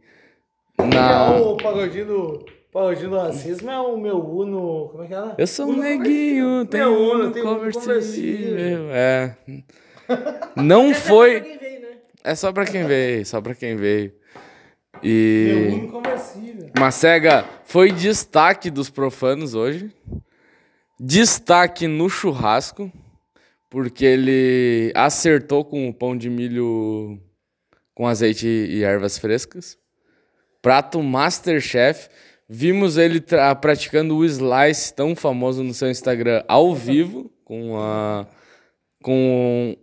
É 0.79 0.83
Na... 0.85 1.31
o 1.37 1.57
pagodinho 1.57 2.05
do, 2.05 2.45
pagodinho 2.71 3.09
do 3.09 3.17
racismo 3.17 3.69
é 3.71 3.79
o 3.79 3.97
meu 3.97 4.17
Uno. 4.17 4.89
Como 4.91 5.03
é 5.03 5.07
que 5.07 5.13
era? 5.13 5.35
Eu 5.37 5.47
sou 5.47 5.65
um 5.67 5.69
Uno 5.69 5.81
neguinho, 5.83 6.65
tem 6.65 6.81
Meu 6.81 6.91
um 6.93 7.11
Uno, 7.11 7.31
tem 7.31 7.43
um 7.43 7.45
conversível. 7.55 8.89
É. 8.91 9.35
Não 10.55 10.93
foi. 10.95 11.41
Quem 11.41 11.57
veio, 11.57 11.81
né? 11.81 11.87
É 12.23 12.35
só 12.35 12.51
pra 12.51 12.65
quem 12.65 12.83
veio, 12.85 13.25
só 13.25 13.41
pra 13.41 13.55
quem 13.55 13.75
veio. 13.75 14.11
E. 15.03 15.87
Conversível. 15.91 16.69
Macega 16.77 17.45
foi 17.65 17.91
destaque 17.91 18.69
dos 18.69 18.89
profanos 18.89 19.53
hoje. 19.53 19.91
Destaque 20.99 21.87
no 21.87 22.09
churrasco, 22.09 22.91
porque 23.69 24.05
ele 24.05 24.91
acertou 24.95 25.63
com 25.63 25.87
o 25.87 25.93
pão 25.93 26.17
de 26.17 26.29
milho 26.29 27.19
com 27.93 28.07
azeite 28.07 28.47
e 28.47 28.83
ervas 28.83 29.17
frescas. 29.17 29.77
Prato 30.61 31.01
Masterchef. 31.01 32.09
Vimos 32.49 32.97
ele 32.97 33.21
praticando 33.59 34.15
o 34.15 34.23
slice 34.23 34.93
tão 34.93 35.15
famoso 35.15 35.63
no 35.63 35.73
seu 35.73 35.91
Instagram 35.91 36.43
ao 36.47 36.73
vivo, 36.73 37.29
com 37.43 37.77
a 37.77 38.25
com 39.03 39.75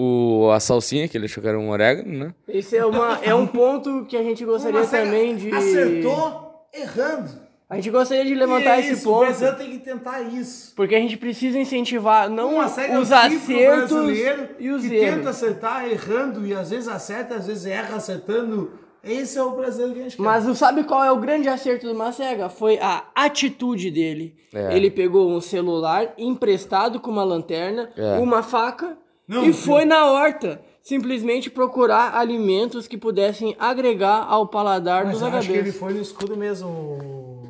o, 0.00 0.50
a 0.52 0.60
salsinha, 0.60 1.08
que 1.08 1.16
ele 1.16 1.24
achou 1.26 1.42
que 1.42 1.48
era 1.48 1.58
um 1.58 1.70
orégano, 1.70 2.16
né? 2.26 2.34
Esse 2.46 2.76
é, 2.76 2.86
uma, 2.86 3.18
é 3.22 3.34
um 3.34 3.46
ponto 3.46 4.04
que 4.06 4.16
a 4.16 4.22
gente 4.22 4.44
gostaria 4.44 4.84
também 4.86 5.34
de. 5.36 5.50
Acertou 5.52 6.66
errando. 6.72 7.48
A 7.70 7.76
gente 7.76 7.90
gostaria 7.90 8.24
de 8.24 8.34
levantar 8.34 8.76
E 8.78 8.80
é 8.80 8.80
esse 8.80 8.92
isso, 8.92 9.10
O 9.10 9.12
ponto. 9.12 9.24
brasileiro 9.26 9.56
tem 9.58 9.70
que 9.72 9.78
tentar 9.80 10.22
isso. 10.22 10.72
Porque 10.74 10.94
a 10.94 10.98
gente 10.98 11.18
precisa 11.18 11.58
incentivar 11.58 12.30
não 12.30 12.54
Uma 12.54 12.68
cega 12.68 12.98
os 12.98 13.12
acertos 13.12 13.90
brasileiro 13.90 14.48
e 14.58 14.70
os 14.70 14.86
que 14.86 14.94
erros. 14.94 15.16
tenta 15.16 15.30
acertar 15.30 15.86
errando 15.86 16.46
e 16.46 16.54
às 16.54 16.70
vezes 16.70 16.88
acerta, 16.88 17.34
às 17.34 17.46
vezes 17.46 17.66
erra 17.66 17.96
acertando. 17.96 18.70
Esse 19.04 19.38
é 19.38 19.42
o 19.42 19.50
brasileiro 19.50 19.92
que 19.94 20.00
a 20.00 20.02
gente 20.04 20.16
quer. 20.16 20.22
Mas 20.22 20.58
sabe 20.58 20.82
qual 20.84 21.04
é 21.04 21.12
o 21.12 21.18
grande 21.18 21.46
acerto 21.48 21.86
do 21.86 21.94
Macega? 21.94 22.48
Foi 22.48 22.78
a 22.78 23.04
atitude 23.14 23.90
dele. 23.90 24.34
É. 24.52 24.74
Ele 24.74 24.90
pegou 24.90 25.30
um 25.30 25.40
celular 25.40 26.14
emprestado 26.16 26.98
com 26.98 27.10
uma 27.10 27.22
lanterna, 27.24 27.90
É. 27.96 28.18
uma 28.18 28.42
faca 28.42 28.96
Não, 29.28 29.44
e 29.44 29.52
foi 29.52 29.84
na 29.84 30.10
horta. 30.10 30.60
Simplesmente 30.82 31.50
procurar 31.50 32.14
alimentos 32.16 32.88
que 32.88 32.96
pudessem 32.96 33.54
agregar 33.58 34.24
ao 34.26 34.48
paladar 34.48 35.04
Mas 35.04 35.20
dos 35.20 35.22
eu 35.22 35.28
acho 35.28 35.46
que 35.48 35.52
ele 35.52 35.68
HBs. 35.70 35.76
foi 35.76 35.92
no 35.92 36.00
escudo 36.00 36.34
mesmo, 36.34 37.42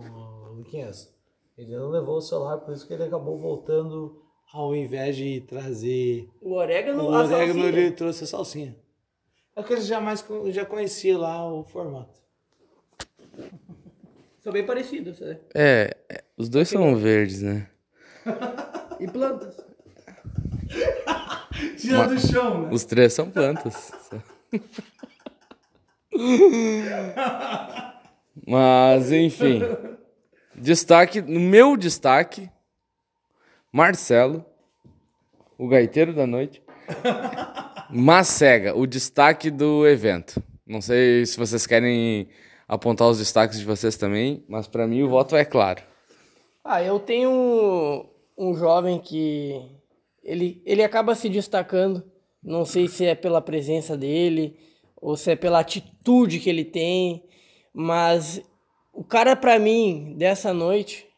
Luquinhas. 0.56 1.14
Ele 1.56 1.76
não 1.76 1.88
levou 1.88 2.16
o 2.16 2.20
celular, 2.20 2.56
por 2.58 2.74
isso 2.74 2.84
que 2.86 2.92
ele 2.94 3.04
acabou 3.04 3.38
voltando 3.38 4.20
ao 4.52 4.74
invés 4.74 5.14
de 5.16 5.40
trazer 5.42 6.28
O 6.40 6.54
orégano, 6.54 7.04
o 7.04 7.06
orégano, 7.12 7.64
ele 7.66 7.90
trouxe 7.92 8.24
a 8.24 8.26
salsinha. 8.26 8.76
É 9.54 9.62
que 9.62 9.72
ele 9.72 9.82
jamais 9.82 10.20
con- 10.22 10.50
já 10.50 10.64
conhecia 10.64 11.16
lá 11.18 11.52
o 11.52 11.62
formato. 11.64 12.18
São 14.40 14.52
bem 14.52 14.64
parecidos, 14.64 15.20
né? 15.20 15.38
É, 15.54 15.96
é, 16.08 16.24
os 16.36 16.48
dois 16.48 16.68
são 16.68 16.96
verdes, 16.96 17.42
né? 17.42 17.68
E 19.00 19.06
plantas. 19.06 19.56
Tira 21.78 22.06
do 22.06 22.18
chão, 22.18 22.62
né? 22.62 22.68
Os 22.72 22.84
três 22.84 23.12
são 23.12 23.30
plantas. 23.30 23.92
Mas, 28.46 29.12
enfim. 29.12 29.62
Destaque, 30.54 31.20
no 31.20 31.40
meu 31.40 31.76
destaque, 31.76 32.48
Marcelo, 33.72 34.44
o 35.56 35.68
gaiteiro 35.68 36.14
da 36.14 36.26
noite. 36.26 36.62
Macega, 37.90 38.76
o 38.76 38.86
destaque 38.86 39.50
do 39.50 39.86
evento. 39.86 40.42
Não 40.66 40.80
sei 40.80 41.24
se 41.24 41.38
vocês 41.38 41.66
querem 41.66 42.28
apontar 42.66 43.08
os 43.08 43.18
destaques 43.18 43.58
de 43.58 43.64
vocês 43.64 43.96
também, 43.96 44.44
mas 44.48 44.66
pra 44.66 44.86
mim 44.86 45.02
o 45.02 45.08
voto 45.08 45.34
é 45.34 45.44
claro. 45.44 45.82
Ah, 46.62 46.82
eu 46.82 46.98
tenho 46.98 48.06
um 48.36 48.54
jovem 48.54 48.98
que 48.98 49.77
ele, 50.28 50.62
ele 50.66 50.84
acaba 50.84 51.14
se 51.14 51.28
destacando. 51.28 52.04
Não 52.42 52.64
sei 52.64 52.86
se 52.86 53.06
é 53.06 53.14
pela 53.14 53.40
presença 53.40 53.96
dele 53.96 54.58
ou 55.00 55.16
se 55.16 55.30
é 55.30 55.36
pela 55.36 55.60
atitude 55.60 56.38
que 56.38 56.50
ele 56.50 56.64
tem, 56.64 57.24
mas 57.72 58.42
o 58.92 59.02
cara 59.02 59.34
pra 59.34 59.58
mim 59.58 60.14
dessa 60.18 60.52
noite, 60.52 61.08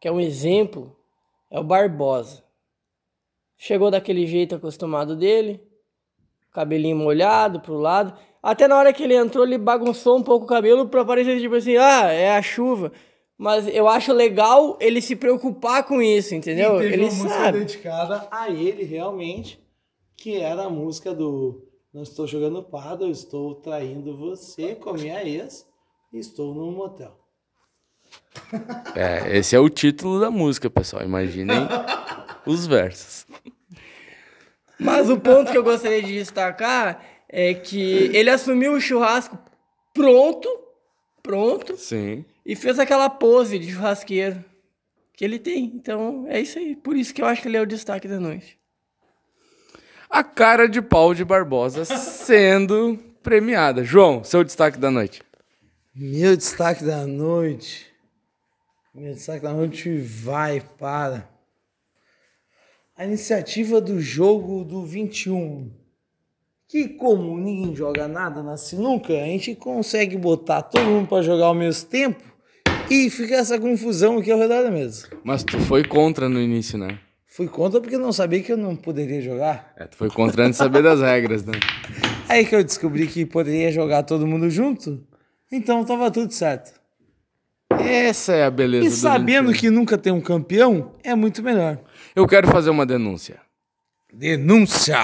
que 0.00 0.06
é 0.06 0.12
um 0.12 0.20
exemplo, 0.20 0.96
é 1.50 1.58
o 1.58 1.64
Barbosa. 1.64 2.44
Chegou 3.56 3.90
daquele 3.90 4.26
jeito 4.26 4.54
acostumado 4.54 5.16
dele, 5.16 5.60
cabelinho 6.52 6.96
molhado 6.96 7.60
pro 7.60 7.78
lado. 7.78 8.16
Até 8.42 8.68
na 8.68 8.76
hora 8.76 8.92
que 8.92 9.02
ele 9.02 9.14
entrou, 9.14 9.44
ele 9.44 9.58
bagunçou 9.58 10.18
um 10.18 10.22
pouco 10.22 10.44
o 10.44 10.48
cabelo 10.48 10.88
pra 10.88 11.04
parecer 11.04 11.40
tipo 11.40 11.54
assim, 11.54 11.76
ah, 11.76 12.12
é 12.12 12.36
a 12.36 12.42
chuva. 12.42 12.92
Mas 13.38 13.68
eu 13.68 13.86
acho 13.88 14.12
legal 14.12 14.76
ele 14.80 15.00
se 15.00 15.14
preocupar 15.14 15.84
com 15.84 16.02
isso, 16.02 16.34
entendeu? 16.34 16.76
E 16.76 16.80
teve 16.80 16.94
Ele 16.94 17.04
uma 17.04 17.12
música 17.12 17.28
sabe. 17.28 17.58
dedicada 17.60 18.26
a 18.32 18.50
ele 18.50 18.82
realmente, 18.82 19.60
que 20.16 20.36
era 20.40 20.64
a 20.64 20.70
música 20.70 21.14
do 21.14 21.62
Não 21.94 22.02
estou 22.02 22.26
jogando 22.26 22.60
pardo, 22.64 23.04
eu 23.04 23.10
estou 23.12 23.54
traindo 23.54 24.16
você 24.16 24.74
com 24.74 24.90
a 24.90 24.94
minha 24.94 25.22
ex 25.24 25.64
e 26.12 26.18
estou 26.18 26.52
num 26.52 26.72
motel. 26.72 27.16
É, 28.96 29.36
esse 29.38 29.54
é 29.54 29.60
o 29.60 29.68
título 29.68 30.18
da 30.18 30.30
música, 30.30 30.68
pessoal. 30.68 31.04
Imaginem 31.04 31.60
os 32.44 32.66
versos. 32.66 33.24
Mas 34.80 35.08
o 35.10 35.18
ponto 35.18 35.52
que 35.52 35.58
eu 35.58 35.62
gostaria 35.62 36.02
de 36.02 36.14
destacar 36.14 37.04
é 37.28 37.54
que 37.54 38.10
ele 38.16 38.30
assumiu 38.30 38.72
o 38.72 38.80
churrasco 38.80 39.38
pronto, 39.94 40.48
pronto, 41.22 41.76
Sim. 41.76 42.24
E 42.48 42.56
fez 42.56 42.78
aquela 42.78 43.10
pose 43.10 43.58
de 43.58 43.70
churrasqueiro 43.70 44.42
que 45.12 45.22
ele 45.22 45.38
tem. 45.38 45.66
Então 45.74 46.24
é 46.28 46.40
isso 46.40 46.58
aí. 46.58 46.74
Por 46.74 46.96
isso 46.96 47.12
que 47.12 47.20
eu 47.20 47.26
acho 47.26 47.42
que 47.42 47.48
ele 47.48 47.58
é 47.58 47.60
o 47.60 47.66
destaque 47.66 48.08
da 48.08 48.18
noite. 48.18 48.58
A 50.08 50.24
cara 50.24 50.66
de 50.66 50.80
pau 50.80 51.12
de 51.12 51.26
Barbosa 51.26 51.84
sendo 51.84 52.98
premiada. 53.22 53.84
João, 53.84 54.24
seu 54.24 54.42
destaque 54.42 54.78
da 54.78 54.90
noite. 54.90 55.22
Meu 55.94 56.34
destaque 56.34 56.82
da 56.82 57.06
noite. 57.06 57.86
Meu 58.94 59.12
destaque 59.12 59.42
da 59.42 59.52
noite 59.52 59.98
vai 59.98 60.62
para 60.78 61.28
a 62.96 63.04
iniciativa 63.04 63.78
do 63.78 64.00
jogo 64.00 64.64
do 64.64 64.86
21. 64.86 65.70
Que 66.66 66.88
como 66.88 67.36
ninguém 67.38 67.76
joga 67.76 68.08
nada 68.08 68.42
na 68.42 68.56
sinuca, 68.56 69.12
a 69.12 69.26
gente 69.26 69.54
consegue 69.54 70.16
botar 70.16 70.62
todo 70.62 70.86
mundo 70.86 71.08
para 71.08 71.22
jogar 71.22 71.46
ao 71.46 71.54
mesmo 71.54 71.86
tempo 71.90 72.37
e 72.90 73.10
fica 73.10 73.34
essa 73.36 73.58
confusão 73.58 74.18
aqui 74.18 74.30
ao 74.30 74.38
redor 74.38 74.62
da 74.62 74.70
mesa. 74.70 75.08
Mas 75.24 75.42
tu 75.44 75.58
foi 75.60 75.84
contra 75.84 76.28
no 76.28 76.40
início, 76.40 76.78
né? 76.78 76.98
Fui 77.26 77.46
contra 77.46 77.80
porque 77.80 77.96
não 77.98 78.12
sabia 78.12 78.42
que 78.42 78.52
eu 78.52 78.56
não 78.56 78.74
poderia 78.74 79.20
jogar. 79.20 79.72
É, 79.76 79.84
tu 79.86 79.96
foi 79.96 80.10
contra 80.10 80.42
antes 80.44 80.58
de 80.58 80.64
saber 80.64 80.82
das 80.82 81.00
regras, 81.00 81.44
né? 81.44 81.52
Aí 82.28 82.44
que 82.44 82.54
eu 82.54 82.64
descobri 82.64 83.06
que 83.06 83.24
poderia 83.24 83.70
jogar 83.70 84.02
todo 84.02 84.26
mundo 84.26 84.50
junto, 84.50 85.06
então 85.52 85.84
tava 85.84 86.10
tudo 86.10 86.32
certo. 86.32 86.72
Essa 87.70 88.32
é 88.32 88.44
a 88.44 88.50
beleza 88.50 88.86
E 88.86 88.90
do 88.90 88.96
sabendo 88.96 89.48
21. 89.52 89.60
que 89.60 89.70
nunca 89.70 89.96
tem 89.96 90.12
um 90.12 90.20
campeão, 90.20 90.92
é 91.04 91.14
muito 91.14 91.42
melhor. 91.42 91.78
Eu 92.16 92.26
quero 92.26 92.48
fazer 92.48 92.70
uma 92.70 92.84
denúncia. 92.84 93.36
Denúncia! 94.12 94.98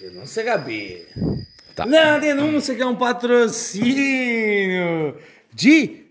Denúncia 0.00 0.42
HB. 0.58 1.06
Tá. 1.74 1.86
Não, 1.86 2.20
denúncia 2.20 2.74
que 2.74 2.82
é 2.82 2.86
um 2.86 2.94
patrocínio 2.94 3.86
de 5.54 6.02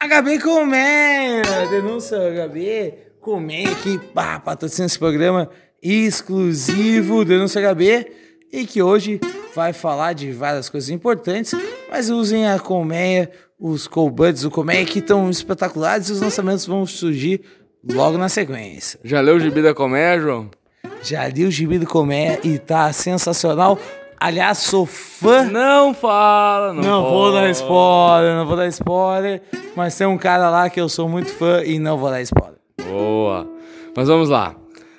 HB 0.00 0.38
Colmeia. 0.40 1.66
Denúncia 1.70 2.18
HB 2.18 2.94
Colmeia 3.20 3.74
que 3.76 3.98
pá, 3.98 4.40
patrocina 4.40 4.86
esse 4.86 4.98
programa 4.98 5.50
exclusivo 5.82 7.24
Denúncia 7.24 7.60
HB 7.60 8.06
e 8.52 8.66
que 8.66 8.82
hoje 8.82 9.20
vai 9.54 9.72
falar 9.72 10.14
de 10.14 10.32
várias 10.32 10.68
coisas 10.70 10.88
importantes, 10.90 11.54
mas 11.90 12.08
usem 12.08 12.46
a 12.48 12.58
Colmeia, 12.58 13.30
os 13.58 13.86
Colbuds 13.86 14.42
do 14.42 14.50
Colmeia 14.50 14.84
que 14.86 14.98
estão 15.00 15.28
espetaculares 15.28 16.08
e 16.08 16.12
os 16.12 16.20
lançamentos 16.20 16.66
vão 16.66 16.86
surgir 16.86 17.42
logo 17.86 18.16
na 18.16 18.28
sequência. 18.28 18.98
Já 19.04 19.20
leu 19.20 19.36
o 19.36 19.40
Gibi 19.40 19.62
da 19.62 19.74
Colmeia, 19.74 20.18
João? 20.18 20.50
Já 21.02 21.28
li 21.28 21.44
o 21.44 21.50
Gibi 21.50 21.78
do 21.78 21.86
Comé 21.86 22.38
e 22.42 22.58
tá 22.58 22.90
sensacional. 22.92 23.78
Aliás, 24.18 24.58
sou 24.58 24.86
fã. 24.86 25.44
Não 25.44 25.92
fala, 25.92 26.72
não 26.72 26.82
Não 26.82 27.02
vou 27.02 27.30
pode. 27.32 27.36
dar 27.44 27.50
spoiler, 27.50 28.34
não 28.36 28.46
vou 28.46 28.56
dar 28.56 28.66
spoiler. 28.68 29.42
Mas 29.76 29.96
tem 29.96 30.06
um 30.06 30.16
cara 30.18 30.48
lá 30.50 30.70
que 30.70 30.80
eu 30.80 30.88
sou 30.88 31.08
muito 31.08 31.30
fã 31.32 31.62
e 31.64 31.78
não 31.78 31.98
vou 31.98 32.10
dar 32.10 32.22
spoiler. 32.22 32.58
Boa. 32.88 33.46
Mas 33.96 34.08
vamos 34.08 34.28
lá. 34.28 34.54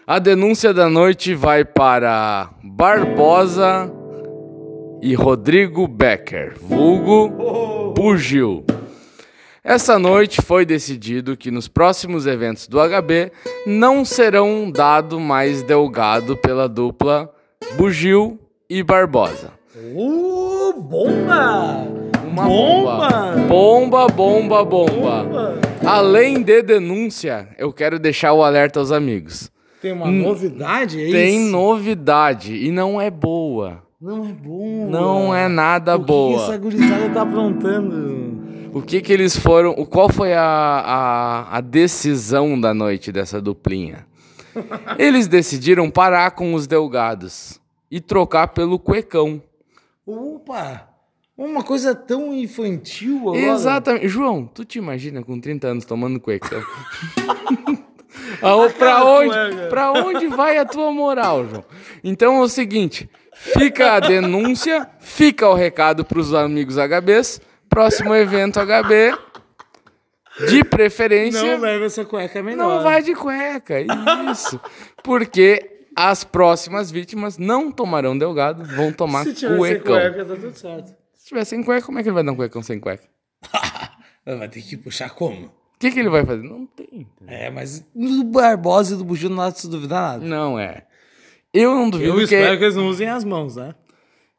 A 0.08 0.20
denúncia 0.20 0.74
da 0.74 0.88
noite 0.90 1.34
vai 1.34 1.66
para 1.66 2.50
Barbosa 2.64 3.92
e 5.02 5.16
Rodrigo 5.16 5.88
Becker, 5.88 6.56
vulgo 6.62 7.94
Bugil. 7.96 8.64
Essa 9.64 9.98
noite 9.98 10.42
foi 10.44 10.64
decidido 10.64 11.36
que 11.36 11.50
nos 11.50 11.68
próximos 11.68 12.28
eventos 12.28 12.68
do 12.68 12.78
HB 12.80 13.32
não 13.66 14.06
serão 14.06 14.70
dado 14.70 15.20
mais 15.20 15.64
delgado 15.64 16.38
pela 16.38 16.70
dupla 16.70 17.32
Bugil 17.76 18.40
e 18.70 18.84
Barbosa. 18.84 19.52
Uh, 19.76 20.74
bomba! 20.82 21.86
Uma 22.26 22.44
Bomba! 22.46 23.36
Bomba, 23.48 24.08
bomba, 24.08 24.64
bomba. 24.66 25.60
Além 25.86 26.42
de 26.42 26.62
denúncia, 26.62 27.48
eu 27.58 27.72
quero 27.72 28.00
deixar 28.00 28.34
o 28.34 28.44
alerta 28.44 28.80
aos 28.80 28.92
amigos. 28.92 29.52
Tem 29.82 29.92
uma 29.92 30.10
novidade 30.10 30.98
aí? 31.00 31.10
Hum. 31.10 31.12
Tem 31.12 31.40
novidade 31.50 32.56
e 32.56 32.72
não 32.72 33.00
é 33.00 33.10
boa. 33.12 33.84
Não 34.02 34.26
é 34.26 34.34
bom. 34.34 34.88
Não 34.90 35.36
é 35.36 35.48
nada 35.48 35.96
o 35.96 36.00
que 36.00 36.06
boa. 36.06 36.38
Que 36.38 36.44
essa 36.44 36.58
gurizada 36.58 37.10
tá 37.10 37.22
aprontando? 37.22 38.36
O 38.74 38.82
que 38.82 39.02
que 39.02 39.14
eles 39.14 39.38
foram... 39.38 39.72
o- 39.72 39.86
Qual 39.86 40.10
foi 40.10 40.34
a, 40.34 40.42
a, 40.44 41.58
a 41.58 41.62
decisão 41.62 42.60
da 42.60 42.74
noite 42.74 43.12
dessa 43.12 43.40
duplinha? 43.42 44.06
Eles 45.00 45.28
decidiram 45.28 45.90
parar 45.90 46.32
com 46.32 46.54
os 46.54 46.68
delgados 46.68 47.60
e 47.96 48.02
trocar 48.02 48.50
pelo 48.50 48.78
cuecão. 48.78 49.42
Opa! 50.06 50.90
Uma 51.38 51.64
coisa 51.64 51.96
tão 51.96 52.34
infantil 52.34 53.20
agora. 53.20 53.38
Exatamente. 53.38 54.10
João, 54.10 54.46
tu 54.46 54.66
te 54.66 54.78
imagina 54.80 55.24
com 55.24 55.40
30 55.40 55.68
anos 55.68 55.86
tomando 55.86 56.20
cuecão? 56.20 56.62
Ah, 58.42 58.56
pra, 58.78 59.04
onde, 59.04 59.70
pra 59.70 59.92
onde 59.92 60.28
vai 60.28 60.58
a 60.58 60.66
tua 60.66 60.92
moral, 60.92 61.48
João? 61.48 61.66
Então 62.04 62.38
é 62.38 62.42
o 62.42 62.48
seguinte: 62.48 63.10
fica 63.34 63.94
a 63.94 64.00
denúncia, 64.00 64.90
fica 65.00 65.48
o 65.50 65.54
recado 65.54 66.04
pros 66.04 66.34
amigos 66.34 66.78
HBs. 66.78 67.42
Próximo 67.70 68.16
evento 68.16 68.60
HB, 68.60 69.18
de 70.48 70.64
preferência. 70.64 71.42
Não 71.42 71.60
leva 71.60 71.86
essa 71.86 72.06
cueca 72.06 72.42
menor. 72.42 72.68
Não 72.78 72.84
vai 72.84 73.02
de 73.02 73.14
cueca, 73.14 73.76
isso. 74.32 74.60
Porque 75.04 75.75
as 75.96 76.24
próximas 76.24 76.92
vítimas 76.92 77.38
não 77.38 77.72
tomarão 77.72 78.18
delgado, 78.18 78.64
vão 78.64 78.92
tomar 78.92 79.24
Se 79.24 79.34
tiver 79.34 79.50
sem 79.50 79.58
cuecão. 79.58 79.94
cueca, 79.96 80.26
tá 80.26 80.36
tudo 80.36 80.58
certo. 80.58 80.96
Se 81.14 81.28
tiver 81.28 81.46
sem 81.46 81.64
cueca, 81.64 81.86
como 81.86 82.00
é 82.00 82.04
que 82.04 82.10
ele 82.10 82.14
vai 82.14 82.24
dar 82.24 82.32
um 82.32 82.36
cuecão 82.36 82.62
sem 82.62 82.80
cueca? 82.80 83.04
Vai 84.26 84.50
ter 84.50 84.62
que 84.64 84.76
puxar 84.76 85.12
como? 85.12 85.46
O 85.46 85.52
que, 85.80 85.92
que 85.92 86.00
ele 86.00 86.10
vai 86.10 86.26
fazer? 86.26 86.42
Não 86.42 86.66
tem. 86.66 87.08
É, 87.28 87.52
mas 87.52 87.82
do 87.94 88.24
Barbosa 88.24 88.96
e 88.96 88.98
do 88.98 89.04
Bugio 89.06 89.30
não 89.30 89.38
dá 89.38 89.52
pra 89.52 89.60
se 89.62 89.70
duvidar 89.70 90.14
nada. 90.14 90.26
Não 90.26 90.58
é. 90.58 90.88
Eu 91.54 91.76
não 91.76 91.92
duvido 91.92 92.10
Eu 92.14 92.16
que... 92.18 92.24
espero 92.24 92.58
que 92.58 92.64
eles 92.64 92.76
não 92.76 92.88
usem 92.88 93.08
as 93.08 93.24
mãos, 93.24 93.56
né? 93.56 93.76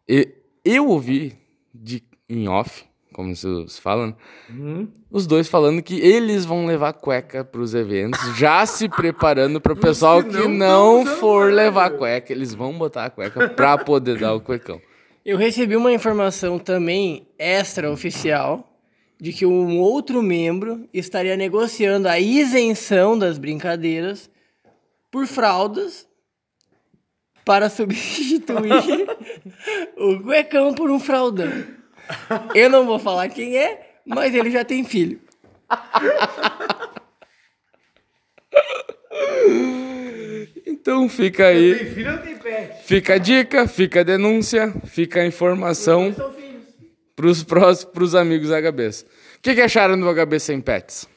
E- 0.09 0.35
Eu 0.65 0.89
ouvi 0.89 1.39
de, 1.73 2.03
em 2.29 2.49
off, 2.49 2.85
como 3.17 3.35
se 3.35 3.49
se 3.67 3.81
fala, 3.81 4.09
né? 4.09 4.15
Uhum. 4.51 4.89
os 5.11 5.27
dois 5.27 5.49
falando 5.49 5.83
que 5.83 5.99
eles 5.99 6.45
vão 6.45 6.67
levar 6.67 6.93
cueca 6.93 7.43
pros 7.43 7.75
eventos, 7.75 8.21
já 8.37 8.67
se 8.67 8.91
preparando 8.91 9.59
para 9.59 9.73
o 9.73 9.77
pessoal 9.77 10.23
que 10.23 10.29
que 10.29 10.47
não 10.47 11.03
não, 11.03 11.07
for 11.17 11.51
levar 11.51 11.93
cueca, 11.93 12.31
eles 12.31 12.53
vão 12.53 12.77
botar 12.77 13.07
a 13.07 13.11
cueca 13.11 13.49
pra 13.49 13.79
poder 13.79 14.19
dar 14.19 14.35
o 14.35 14.41
cuecão. 14.41 14.79
Eu 15.25 15.39
recebi 15.39 15.75
uma 15.75 15.91
informação 15.91 16.59
também 16.59 17.27
extraoficial 17.39 18.71
de 19.19 19.33
que 19.33 19.47
um 19.47 19.79
outro 19.79 20.23
membro 20.23 20.87
estaria 20.93 21.39
negociando 21.39 22.09
a 22.09 22.21
isenção 22.21 23.19
das 23.19 23.39
brincadeiras 23.39 24.29
por 25.11 25.27
fraldas 25.27 26.07
para 27.47 27.71
substituir 27.71 29.09
o 29.97 30.21
cuecão 30.23 30.75
por 30.75 30.91
um 30.91 31.01
fraldão. 31.01 31.86
Eu 32.55 32.71
não 32.71 32.87
vou 32.87 32.99
falar 32.99 33.29
quem 33.29 33.57
é, 33.57 33.99
mas 34.05 34.35
ele 34.35 34.51
já 34.51 34.65
tem 34.65 34.85
filho. 34.85 35.21
Então 40.65 41.09
fica 41.09 41.47
aí, 41.47 41.75
filho 41.95 42.13
ou 42.13 42.19
tem 42.19 42.37
pet? 42.37 42.85
fica 42.85 43.15
a 43.15 43.19
dica, 43.19 43.67
fica 43.67 44.01
a 44.01 44.03
denúncia, 44.03 44.73
fica 44.85 45.21
a 45.21 45.27
informação 45.27 46.13
filhos. 46.13 46.65
pros, 47.17 47.43
prós, 47.43 47.85
pros 47.85 48.15
amigos 48.15 48.51
HBs. 48.51 49.03
O 49.03 49.41
que, 49.43 49.55
que 49.55 49.61
acharam 49.61 49.99
do 49.99 50.07
HB 50.13 50.39
sem 50.39 50.61
pets? 50.61 51.09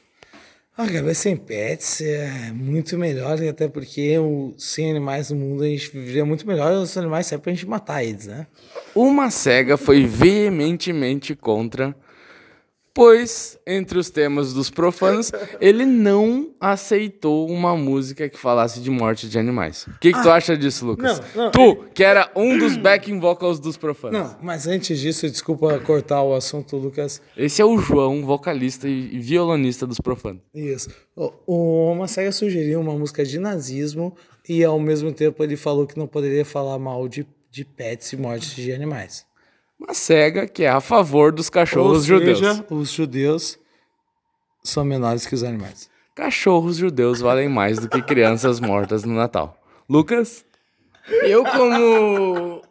A 0.80 0.86
cabeça 0.86 1.24
sem 1.24 1.36
pets 1.36 2.00
é 2.00 2.50
muito 2.54 2.96
melhor, 2.96 3.38
até 3.46 3.68
porque 3.68 4.16
o, 4.18 4.54
sem 4.56 4.90
animais 4.90 5.28
no 5.28 5.36
mundo 5.36 5.62
a 5.62 5.66
gente 5.66 5.90
viveria 5.90 6.24
muito 6.24 6.46
melhor. 6.46 6.72
Os 6.72 6.96
animais 6.96 7.26
servem 7.26 7.42
pra 7.42 7.52
gente 7.52 7.66
matar 7.66 8.02
eles, 8.02 8.26
né? 8.26 8.46
Uma 8.94 9.30
cega 9.30 9.76
foi 9.76 10.06
veementemente 10.06 11.34
contra, 11.34 11.94
pois, 13.00 13.58
entre 13.66 13.98
os 13.98 14.10
temas 14.10 14.52
dos 14.52 14.68
profanos, 14.68 15.32
ele 15.58 15.86
não 15.86 16.50
aceitou 16.60 17.48
uma 17.48 17.74
música 17.74 18.28
que 18.28 18.38
falasse 18.38 18.78
de 18.78 18.90
morte 18.90 19.26
de 19.26 19.38
animais. 19.38 19.86
O 19.86 19.98
que, 19.98 20.12
que 20.12 20.22
tu 20.22 20.28
acha 20.28 20.54
disso, 20.54 20.84
Lucas? 20.84 21.18
não, 21.34 21.44
não, 21.44 21.50
tu, 21.50 21.86
que 21.94 22.04
era 22.04 22.30
um 22.36 22.58
dos 22.58 22.76
backing 22.76 23.18
vocals 23.18 23.58
dos 23.58 23.78
profanos. 23.78 24.20
Não, 24.20 24.36
mas 24.42 24.66
antes 24.66 25.00
disso, 25.00 25.26
desculpa 25.30 25.80
cortar 25.80 26.22
o 26.22 26.34
assunto, 26.34 26.76
Lucas. 26.76 27.22
Esse 27.34 27.62
é 27.62 27.64
o 27.64 27.78
João, 27.78 28.22
vocalista 28.22 28.86
e 28.86 29.18
violonista 29.18 29.86
dos 29.86 29.98
profanos. 29.98 30.42
Isso. 30.54 30.90
O, 31.16 32.06
Cega 32.06 32.32
sugeriu 32.32 32.82
uma 32.82 32.92
música 32.92 33.24
de 33.24 33.38
nazismo 33.38 34.14
e 34.46 34.62
ao 34.62 34.78
mesmo 34.78 35.10
tempo 35.10 35.42
ele 35.42 35.56
falou 35.56 35.86
que 35.86 35.96
não 35.96 36.06
poderia 36.06 36.44
falar 36.44 36.78
mal 36.78 37.08
de, 37.08 37.26
de 37.50 37.64
pets 37.64 38.12
e 38.12 38.18
mortes 38.18 38.54
de 38.54 38.74
animais. 38.74 39.24
Uma 39.80 39.94
cega 39.94 40.46
que 40.46 40.62
é 40.64 40.68
a 40.68 40.80
favor 40.80 41.32
dos 41.32 41.48
cachorros 41.48 41.98
Ou 41.98 42.04
judeus. 42.18 42.38
seja, 42.38 42.66
os 42.70 42.90
judeus 42.90 43.58
são 44.62 44.84
menores 44.84 45.26
que 45.26 45.34
os 45.34 45.42
animais. 45.42 45.88
Cachorros 46.14 46.76
judeus 46.76 47.20
valem 47.20 47.48
mais 47.48 47.78
do 47.78 47.88
que 47.88 48.02
crianças 48.02 48.60
mortas 48.60 49.04
no 49.04 49.14
Natal. 49.14 49.56
Lucas? 49.88 50.44
Eu, 51.22 51.42
como 51.44 52.62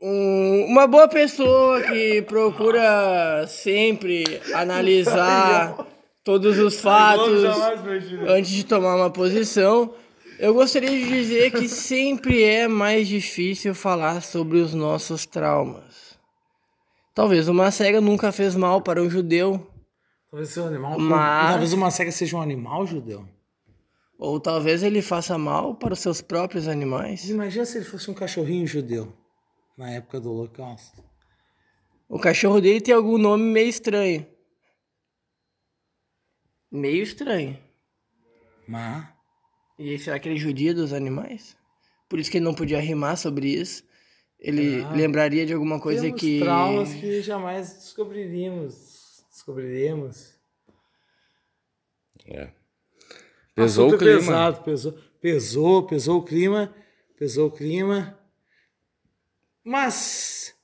um- 0.00 0.64
uma 0.68 0.86
boa 0.86 1.08
pessoa 1.08 1.82
que 1.82 2.22
procura 2.22 3.44
sempre 3.48 4.24
analisar 4.54 5.76
todos 6.22 6.58
os 6.58 6.80
fatos 6.80 7.42
antes 8.28 8.50
de 8.52 8.64
tomar 8.64 8.94
uma 8.94 9.10
posição, 9.10 9.92
eu 10.38 10.54
gostaria 10.54 10.90
de 10.90 11.08
dizer 11.08 11.50
que 11.50 11.68
sempre 11.68 12.44
é 12.44 12.68
mais 12.68 13.08
difícil 13.08 13.74
falar 13.74 14.22
sobre 14.22 14.58
os 14.58 14.72
nossos 14.74 15.26
traumas. 15.26 15.85
Talvez 17.16 17.48
uma 17.48 17.70
cega 17.70 17.98
nunca 17.98 18.30
fez 18.30 18.54
mal 18.54 18.82
para 18.82 19.02
um 19.02 19.08
judeu, 19.08 19.66
Talvez 20.30 20.50
seja 20.50 20.64
um 20.64 20.68
animal. 20.68 20.98
Mas- 20.98 21.50
Talvez 21.50 21.72
uma 21.72 21.90
cega 21.90 22.12
seja 22.12 22.36
um 22.36 22.42
animal 22.42 22.86
judeu. 22.86 23.26
ou 24.18 24.38
talvez 24.38 24.82
ele 24.82 25.00
faça 25.00 25.38
mal 25.38 25.74
para 25.76 25.94
os 25.94 25.98
seus 26.00 26.20
próprios 26.20 26.68
animais. 26.68 27.26
Imagina 27.30 27.64
se 27.64 27.78
ele 27.78 27.86
fosse 27.86 28.10
um 28.10 28.14
cachorrinho 28.14 28.66
judeu 28.66 29.10
na 29.78 29.90
época 29.92 30.20
do 30.20 30.30
Holocausto. 30.30 31.02
O 32.06 32.18
cachorro 32.18 32.60
dele 32.60 32.82
tem 32.82 32.94
algum 32.94 33.16
nome 33.16 33.44
meio 33.44 33.68
estranho. 33.70 34.26
Meio 36.70 37.02
estranho. 37.02 37.58
Mas. 38.68 39.08
E 39.78 39.98
será 39.98 40.18
que 40.18 40.28
ele 40.28 40.38
judia 40.38 40.74
dos 40.74 40.92
animais? 40.92 41.56
Por 42.10 42.18
isso 42.18 42.30
que 42.30 42.36
ele 42.36 42.44
não 42.44 42.54
podia 42.54 42.78
rimar 42.80 43.16
sobre 43.16 43.48
isso. 43.48 43.82
Ele 44.46 44.84
lembraria 44.94 45.44
de 45.44 45.52
alguma 45.52 45.80
coisa 45.80 46.02
Temos 46.02 46.20
que. 46.20 46.38
traumas 46.38 46.94
que 46.94 47.20
jamais 47.20 47.74
descobriríamos. 47.74 49.24
Descobriremos. 49.28 50.36
É. 52.28 52.50
Pesou 53.56 53.86
o 53.86 53.88
Assunto 53.88 53.98
clima. 53.98 54.18
Pesado, 54.18 54.62
pesou, 54.62 54.92
pesou, 55.20 55.86
pesou 55.88 56.18
o 56.20 56.22
clima, 56.22 56.72
pesou 57.18 57.48
o 57.48 57.50
clima. 57.50 58.16
Mas 59.64 60.54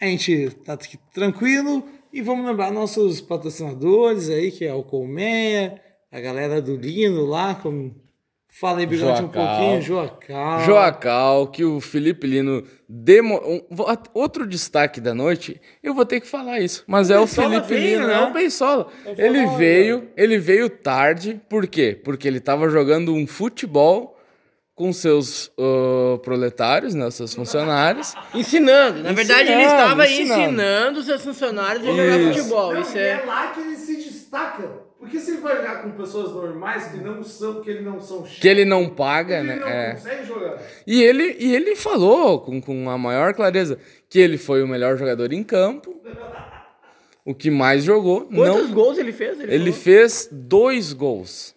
a 0.00 0.06
gente 0.06 0.50
tá 0.64 0.72
aqui 0.72 0.98
tranquilo 1.14 1.88
e 2.12 2.20
vamos 2.20 2.44
lembrar 2.44 2.72
nossos 2.72 3.20
patrocinadores 3.20 4.28
aí, 4.28 4.50
que 4.50 4.64
é 4.64 4.74
o 4.74 4.82
Colmeia, 4.82 5.80
a 6.10 6.18
galera 6.18 6.60
do 6.60 6.74
Lino 6.74 7.26
lá, 7.26 7.54
como 7.54 7.94
Fala 8.52 8.80
aí, 8.80 8.86
Bigode, 8.86 9.22
um 9.22 9.28
pouquinho. 9.28 9.80
Joacal. 9.80 10.60
Joacal, 10.64 11.46
que 11.46 11.64
o 11.64 11.80
Felipe 11.80 12.26
Lino 12.26 12.64
demo... 12.88 13.40
um- 13.44 13.62
outro 14.12 14.46
destaque 14.46 15.00
da 15.00 15.14
noite, 15.14 15.60
eu 15.82 15.94
vou 15.94 16.04
ter 16.04 16.20
que 16.20 16.26
falar 16.26 16.58
isso, 16.60 16.82
mas 16.86 17.10
é 17.10 17.18
o 17.18 17.26
Felipe 17.28 17.68
veio, 17.68 18.00
Lino, 18.00 18.08
né? 18.08 18.14
é 18.14 18.26
o 18.26 18.32
Beisola. 18.32 18.88
Eu 19.06 19.14
Ele 19.16 19.46
veio, 19.56 20.08
ele 20.16 20.36
veio 20.38 20.68
tarde, 20.68 21.40
por 21.48 21.66
quê? 21.68 21.98
Porque 22.04 22.26
ele 22.26 22.38
estava 22.38 22.68
jogando 22.68 23.14
um 23.14 23.24
futebol 23.26 24.16
com 24.74 24.92
seus 24.92 25.52
ah, 25.58 26.18
proletários, 26.22 26.94
né, 26.94 27.08
seus 27.10 27.32
funcionários. 27.34 28.14
Ensinando. 28.34 29.02
Na 29.02 29.12
verdade, 29.12 29.52
ele 29.52 29.62
Ensinando, 29.62 29.82
estava 29.82 30.06
ensinando. 30.06 30.42
ensinando 30.42 31.00
os 31.00 31.06
seus 31.06 31.22
funcionários 31.22 31.86
a 31.86 31.90
jogar 31.90 32.18
Isso. 32.18 32.34
futebol. 32.38 32.74
Não, 32.74 32.80
Isso 32.80 32.96
e 32.96 33.00
é. 33.00 33.22
lá 33.26 33.46
que 33.48 33.60
ele 33.60 33.76
se 33.76 33.96
destaca. 33.96 34.89
Porque 35.00 35.18
se 35.18 35.30
ele 35.32 35.40
vai 35.40 35.56
jogar 35.56 35.82
com 35.82 35.90
pessoas 35.92 36.30
normais 36.32 36.88
que 36.88 36.98
não 36.98 37.24
são, 37.24 37.62
que 37.62 37.70
ele 37.70 37.80
não 37.80 37.98
são 37.98 38.22
Que 38.22 38.46
ele 38.46 38.66
não 38.66 38.86
paga, 38.90 39.38
ele 39.38 39.48
né? 39.48 39.56
não 39.56 39.66
é. 39.68 39.92
consegue 39.94 40.26
jogar. 40.26 40.62
E 40.86 41.02
ele, 41.02 41.36
e 41.40 41.54
ele 41.56 41.74
falou 41.74 42.38
com, 42.40 42.60
com 42.60 42.88
a 42.90 42.98
maior 42.98 43.32
clareza 43.34 43.78
que 44.10 44.18
ele 44.18 44.36
foi 44.36 44.62
o 44.62 44.68
melhor 44.68 44.98
jogador 44.98 45.32
em 45.32 45.42
campo, 45.42 45.98
o 47.24 47.34
que 47.34 47.50
mais 47.50 47.82
jogou. 47.82 48.26
Quantos 48.26 48.68
não, 48.68 48.74
gols 48.74 48.98
ele 48.98 49.12
fez? 49.12 49.40
ele 49.40 49.58
falou? 49.58 49.72
fez 49.72 50.28
dois 50.30 50.92
gols. 50.92 51.54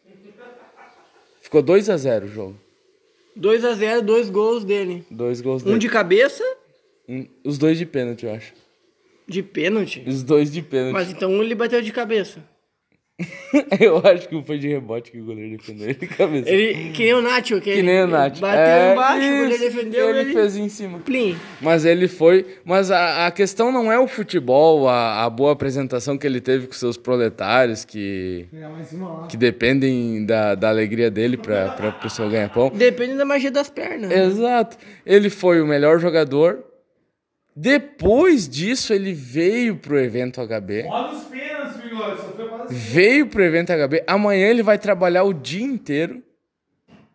Ficou 1.41 1.61
2 1.61 1.89
a 1.89 1.97
0 1.97 2.25
o 2.25 2.29
jogo. 2.29 2.55
2 3.35 3.65
a 3.65 3.73
0 3.73 4.01
dois 4.03 4.29
gols 4.29 4.63
dele. 4.63 5.05
Dois 5.11 5.41
gols 5.41 5.61
Um 5.63 5.65
dele. 5.65 5.79
de 5.79 5.89
cabeça, 5.89 6.43
Um- 7.09 7.27
os 7.43 7.57
dois 7.57 7.77
de 7.77 7.85
pênalti, 7.85 8.25
eu 8.25 8.33
acho. 8.33 8.53
de 9.27 9.43
pênalti. 9.43 10.03
Os 10.07 10.23
dois 10.23 10.51
de 10.51 10.61
pênalti. 10.61 10.93
Mas 10.93 11.11
então 11.11 11.43
ele 11.43 11.53
bateu 11.55 11.81
de 11.81 11.91
cabeça. 11.91 12.39
eu 13.79 13.97
acho 13.97 14.27
que 14.27 14.43
foi 14.43 14.57
de 14.57 14.67
rebote 14.67 15.11
que 15.11 15.19
o 15.19 15.25
goleiro 15.25 15.57
defendeu 15.57 15.89
ele 15.89 15.95
de 15.95 16.07
cabeça. 16.07 16.49
Ele, 16.49 16.91
que 16.91 17.03
nem 17.03 17.13
o 17.13 17.21
Nacho, 17.21 17.55
que, 17.55 17.61
que 17.61 17.69
ele 17.71 17.83
nem 17.83 18.03
o 18.03 18.07
Nath. 18.07 18.39
bateu 18.39 18.59
É, 18.59 18.93
embaixo, 18.93 19.17
o 19.17 19.29
goleiro 19.29 19.51
isso, 19.51 19.59
defendeu, 19.59 20.09
ele, 20.09 20.19
ele, 20.19 20.33
fez 20.33 20.57
em 20.57 20.69
cima. 20.69 20.99
Plim. 20.99 21.37
Mas 21.61 21.85
ele 21.85 22.07
foi. 22.07 22.45
Mas 22.63 22.91
a, 22.91 23.27
a 23.27 23.31
questão 23.31 23.71
não 23.71 23.91
é 23.91 23.99
o 23.99 24.07
futebol, 24.07 24.87
a, 24.87 25.23
a 25.23 25.29
boa 25.29 25.53
apresentação 25.53 26.17
que 26.17 26.25
ele 26.25 26.41
teve 26.41 26.67
com 26.67 26.73
seus 26.73 26.97
proletários, 26.97 27.85
que, 27.85 28.47
que 29.29 29.37
dependem 29.37 30.25
da, 30.25 30.55
da 30.55 30.69
alegria 30.69 31.11
dele 31.11 31.37
pra, 31.37 31.69
pra 31.69 31.91
pessoa 31.91 32.29
ganhar 32.29 32.49
pão. 32.49 32.69
Depende 32.69 33.15
da 33.15 33.25
magia 33.25 33.51
das 33.51 33.69
pernas. 33.69 34.09
né? 34.09 34.25
Exato. 34.25 34.77
Ele 35.05 35.29
foi 35.29 35.61
o 35.61 35.67
melhor 35.67 35.99
jogador. 35.99 36.63
Depois 37.55 38.49
disso, 38.49 38.93
ele 38.93 39.13
veio 39.13 39.75
pro 39.75 39.99
evento 39.99 40.41
HB. 40.41 40.85
Olha 40.89 41.13
os 41.13 41.23
pênaltis, 41.25 41.81
Bigode. 41.81 42.32
Só. 42.73 42.93
Veio 42.93 43.27
pro 43.27 43.43
evento 43.43 43.71
HB. 43.71 44.03
Amanhã 44.07 44.47
ele 44.47 44.63
vai 44.63 44.77
trabalhar 44.77 45.23
o 45.23 45.33
dia 45.33 45.63
inteiro. 45.63 46.21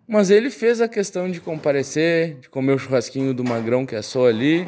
Mas 0.07 0.31
ele 0.31 0.49
fez 0.51 0.81
a 0.81 0.89
questão 0.89 1.31
de 1.31 1.39
comparecer, 1.41 2.37
de 2.41 2.49
comer 2.49 2.73
o 2.73 2.79
churrasquinho 2.79 3.35
do 3.35 3.45
magrão 3.45 3.85
que 3.85 3.95
assou 3.95 4.27
ali. 4.27 4.67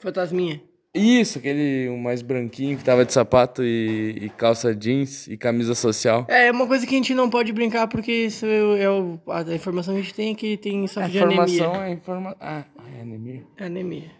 Fantasminha. 0.00 0.60
Isso, 0.92 1.38
aquele 1.38 1.88
mais 2.02 2.22
branquinho 2.22 2.76
que 2.76 2.82
tava 2.82 3.04
de 3.04 3.12
sapato 3.12 3.62
e, 3.62 4.18
e 4.22 4.28
calça 4.30 4.74
jeans 4.74 5.28
e 5.28 5.36
camisa 5.36 5.74
social. 5.76 6.26
É, 6.28 6.46
é 6.48 6.50
uma 6.50 6.66
coisa 6.66 6.84
que 6.86 6.94
a 6.94 6.96
gente 6.96 7.14
não 7.14 7.30
pode 7.30 7.52
brincar, 7.52 7.86
porque 7.86 8.10
isso 8.10 8.44
é, 8.46 8.82
é 8.82 8.90
o- 8.90 9.20
a, 9.28 9.42
a 9.42 9.54
informação 9.54 9.94
que 9.94 10.00
a 10.00 10.02
gente 10.02 10.14
tem 10.14 10.32
é 10.32 10.34
que 10.34 10.56
tem 10.56 10.82
A 10.84 10.88
sofre 10.88 11.10
de 11.12 11.18
informação 11.18 11.70
anemia. 11.74 11.88
é 11.88 11.92
informação. 11.92 12.38
Ah, 12.40 12.64
é 12.96 13.00
anemia. 13.02 13.42
É 13.58 13.64
anemia. 13.66 14.10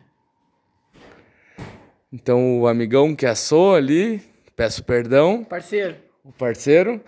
Então 2.13 2.61
o 2.61 2.67
amigão 2.69 3.15
que 3.17 3.27
assou 3.27 3.75
ali, 3.75 4.21
peço 4.59 4.85
perdão, 4.85 5.43
Parceiro, 5.45 5.95
o 6.23 6.31
parceiro. 6.33 7.01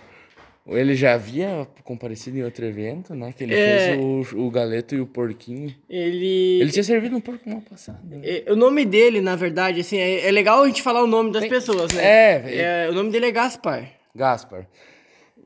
Ele 0.66 0.94
já 0.94 1.14
havia 1.14 1.66
comparecido 1.82 2.38
em 2.38 2.44
outro 2.44 2.64
evento, 2.64 3.12
né? 3.14 3.32
Que 3.36 3.42
ele 3.42 3.54
É. 3.54 3.96
fez 3.96 4.32
o, 4.34 4.46
o 4.46 4.50
galeto 4.50 4.94
e 4.94 5.00
o 5.00 5.06
porquinho. 5.06 5.74
ele... 5.88 6.60
Ele 6.60 6.70
tinha 6.70 6.84
servido 6.84 7.16
um 7.16 7.20
porco 7.20 7.48
mal 7.50 7.60
passado. 7.62 7.98
né? 8.04 8.20
é, 8.22 8.52
O 8.52 8.54
nome 8.54 8.84
dele, 8.84 9.20
na 9.20 9.34
verdade, 9.34 9.80
assim, 9.80 9.96
é, 9.98 10.28
é 10.28 10.30
legal 10.30 10.62
a 10.62 10.66
gente 10.68 10.80
falar 10.82 11.02
o 11.02 11.08
nome 11.08 11.32
das 11.32 11.44
pessoas, 11.46 11.92
né? 11.92 12.04
É, 12.04 12.84
É, 12.86 12.88
o 12.88 12.92
nome 12.92 13.10
dele 13.10 13.26
é 13.26 13.30
Gaspar. 13.32 13.84
Gaspar. 14.14 14.66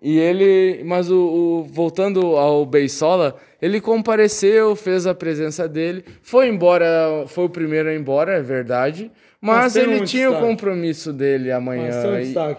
E 0.03 0.19
ele, 0.19 0.83
mas 0.85 1.11
o, 1.11 1.17
o- 1.17 1.65
voltando 1.65 2.37
ao 2.37 2.67
Beisola, 2.67 3.37
ele 3.63 3.81
compareceu, 3.81 4.77
fez 4.77 5.07
a 5.07 5.15
presença 5.15 5.67
dele, 5.67 6.05
foi 6.21 6.49
embora, 6.49 7.25
foi 7.29 7.45
o 7.45 7.49
primeiro 7.49 7.89
a 7.89 7.95
ir 7.95 7.99
embora, 8.01 8.35
é 8.35 8.43
verdade, 8.43 9.11
mas, 9.45 9.77
ele 9.77 10.01
um 10.01 10.05
tinha 10.05 10.29
o 10.29 10.33
destaque. 10.33 10.51
compromisso 10.51 11.13
dele 11.13 11.53
amanhã. 11.53 11.91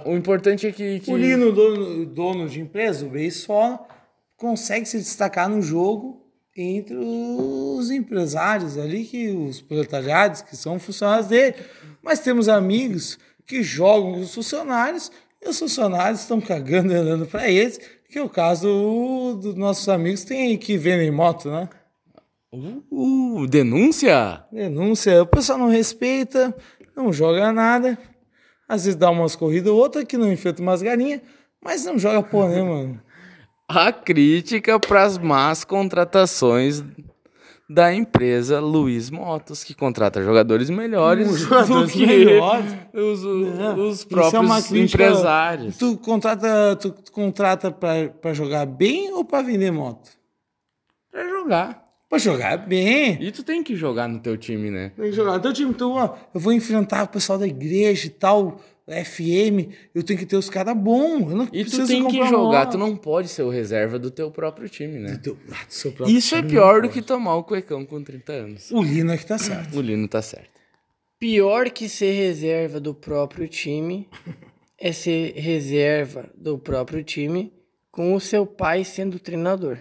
Um 0.05 0.13
o 0.13 0.15
importante 0.15 0.67
é 0.67 0.71
que, 0.71 0.99
que 0.99 1.11
O 1.11 1.17
Lino, 1.17 1.51
dono, 1.51 2.05
dono 2.05 2.47
de 2.47 2.59
empresa, 2.61 3.05
o 3.05 3.09
Beisola, 3.09 3.79
consegue 4.37 4.85
se 4.85 4.97
destacar 4.97 5.49
no 5.49 5.61
jogo 5.61 6.21
entre 6.55 6.95
os 6.95 7.91
empresários 7.91 8.77
ali, 8.77 9.03
que 9.03 9.29
os 9.29 9.59
proletariados, 9.61 10.41
que 10.41 10.55
são 10.55 10.79
funcionários 10.79 11.27
dele. 11.27 11.55
Mas 12.01 12.19
temos 12.19 12.47
amigos 12.47 13.17
que 13.45 13.61
jogam 13.61 14.13
com 14.13 14.19
os 14.21 14.33
funcionários 14.33 15.11
e 15.41 15.49
os 15.49 15.59
funcionários 15.59 16.21
estão 16.21 16.39
cagando 16.39 16.93
e 16.93 16.95
andando 16.95 17.25
para 17.25 17.49
eles, 17.49 17.79
que 18.09 18.19
é 18.19 18.23
o 18.23 18.29
caso 18.29 19.39
dos 19.41 19.55
nossos 19.55 19.89
amigos 19.89 20.21
que 20.21 20.27
tem 20.27 20.57
que 20.57 20.77
vendem 20.77 21.11
moto, 21.11 21.49
né? 21.49 21.67
Uh, 22.89 23.45
denúncia? 23.47 24.45
Denúncia, 24.51 25.21
o 25.21 25.25
pessoal 25.25 25.59
não 25.59 25.67
respeita, 25.67 26.55
não 26.95 27.11
joga 27.13 27.51
nada. 27.51 27.97
Às 28.67 28.85
vezes 28.85 28.95
dá 28.95 29.09
umas 29.11 29.35
corridas 29.35 29.71
ou 29.71 29.77
outra 29.77 30.03
que 30.05 30.17
não 30.17 30.31
enfrenta 30.31 30.61
umas 30.61 30.81
galinhas, 30.81 31.21
mas 31.63 31.85
não 31.85 31.99
joga 31.99 32.23
porra 32.23 32.49
nenhuma, 32.49 32.75
mano. 32.83 33.01
A 33.67 33.91
crítica 33.91 34.79
para 34.79 35.03
as 35.03 35.17
más 35.17 35.63
contratações 35.63 36.83
da 37.67 37.91
empresa 37.93 38.59
Luiz 38.59 39.09
Motos, 39.09 39.63
que 39.63 39.73
contrata 39.73 40.21
jogadores 40.23 40.69
melhores 40.69 41.27
Hum, 41.29 41.35
jogadores 41.37 41.91
do 41.91 41.97
que 41.97 42.05
melhores. 42.05 42.75
os, 42.93 43.23
os 43.23 43.95
Isso 43.99 44.05
é 44.05 44.09
próprios 44.09 44.67
crítica- 44.67 45.03
empresários. 45.03 45.77
Tu 45.77 45.97
contrata, 45.97 46.75
tu 46.75 46.93
contrata 47.11 47.71
pra, 47.71 48.09
pra 48.21 48.33
jogar 48.33 48.65
bem 48.67 49.11
ou 49.13 49.25
pra 49.25 49.41
vender 49.41 49.71
moto? 49.71 50.11
Pra 51.11 51.27
jogar. 51.27 51.84
Pra 52.09 52.17
jogar 52.19 52.57
bem. 52.57 53.17
E 53.21 53.31
tu 53.31 53.43
tem 53.43 53.63
que 53.63 53.75
jogar 53.75 54.07
no 54.07 54.19
teu 54.19 54.37
time, 54.37 54.69
né? 54.69 54.91
Tem 54.95 55.05
que 55.05 55.11
jogar. 55.11 55.39
Teu 55.39 55.51
time, 55.51 55.73
tu, 55.73 55.91
ó, 55.91 56.15
eu 56.33 56.39
vou 56.39 56.53
enfrentar 56.53 57.03
o 57.03 57.07
pessoal 57.07 57.39
da 57.39 57.47
igreja 57.47 58.05
e 58.07 58.09
tal, 58.11 58.61
FM, 58.87 59.73
eu 59.95 60.03
tenho 60.03 60.19
que 60.19 60.25
ter 60.27 60.35
os 60.35 60.47
caras 60.49 60.77
bons. 60.77 61.31
Eu 61.31 61.35
não 61.35 61.45
E 61.45 61.47
tu 61.47 61.51
preciso 61.71 61.87
tem 61.87 62.07
que 62.07 62.23
jogar, 62.27 62.67
tu 62.67 62.77
não 62.77 62.95
pode 62.95 63.27
ser 63.27 63.41
o 63.41 63.49
reserva 63.49 63.97
do 63.97 64.11
teu 64.11 64.29
próprio 64.29 64.69
time, 64.69 64.99
né? 64.99 65.19
Teu- 65.21 65.37
ah, 65.51 65.65
do 65.65 65.73
seu 65.73 65.91
próprio 65.91 66.15
Isso 66.15 66.35
é 66.35 66.37
time, 66.39 66.51
pior 66.51 66.75
não 66.75 66.81
do 66.83 66.89
que 66.89 67.01
tomar 67.01 67.35
o 67.37 67.43
cuecão 67.43 67.83
com 67.85 68.03
30 68.03 68.31
anos. 68.33 68.69
O 68.71 68.83
Lino 68.83 69.11
é 69.11 69.17
que 69.17 69.25
tá 69.25 69.37
certo. 69.39 69.75
O 69.77 69.81
Lino 69.81 70.07
tá 70.07 70.21
certo. 70.21 70.49
Pior 71.19 71.71
que 71.71 71.89
ser 71.89 72.11
reserva 72.13 72.79
do 72.79 72.93
próprio 72.93 73.47
time 73.47 74.07
é 74.79 74.91
ser 74.91 75.33
reserva 75.35 76.29
do 76.37 76.59
próprio 76.59 77.03
time 77.03 77.51
com 77.89 78.13
o 78.13 78.19
seu 78.19 78.45
pai 78.45 78.83
sendo 78.83 79.17
treinador. 79.17 79.79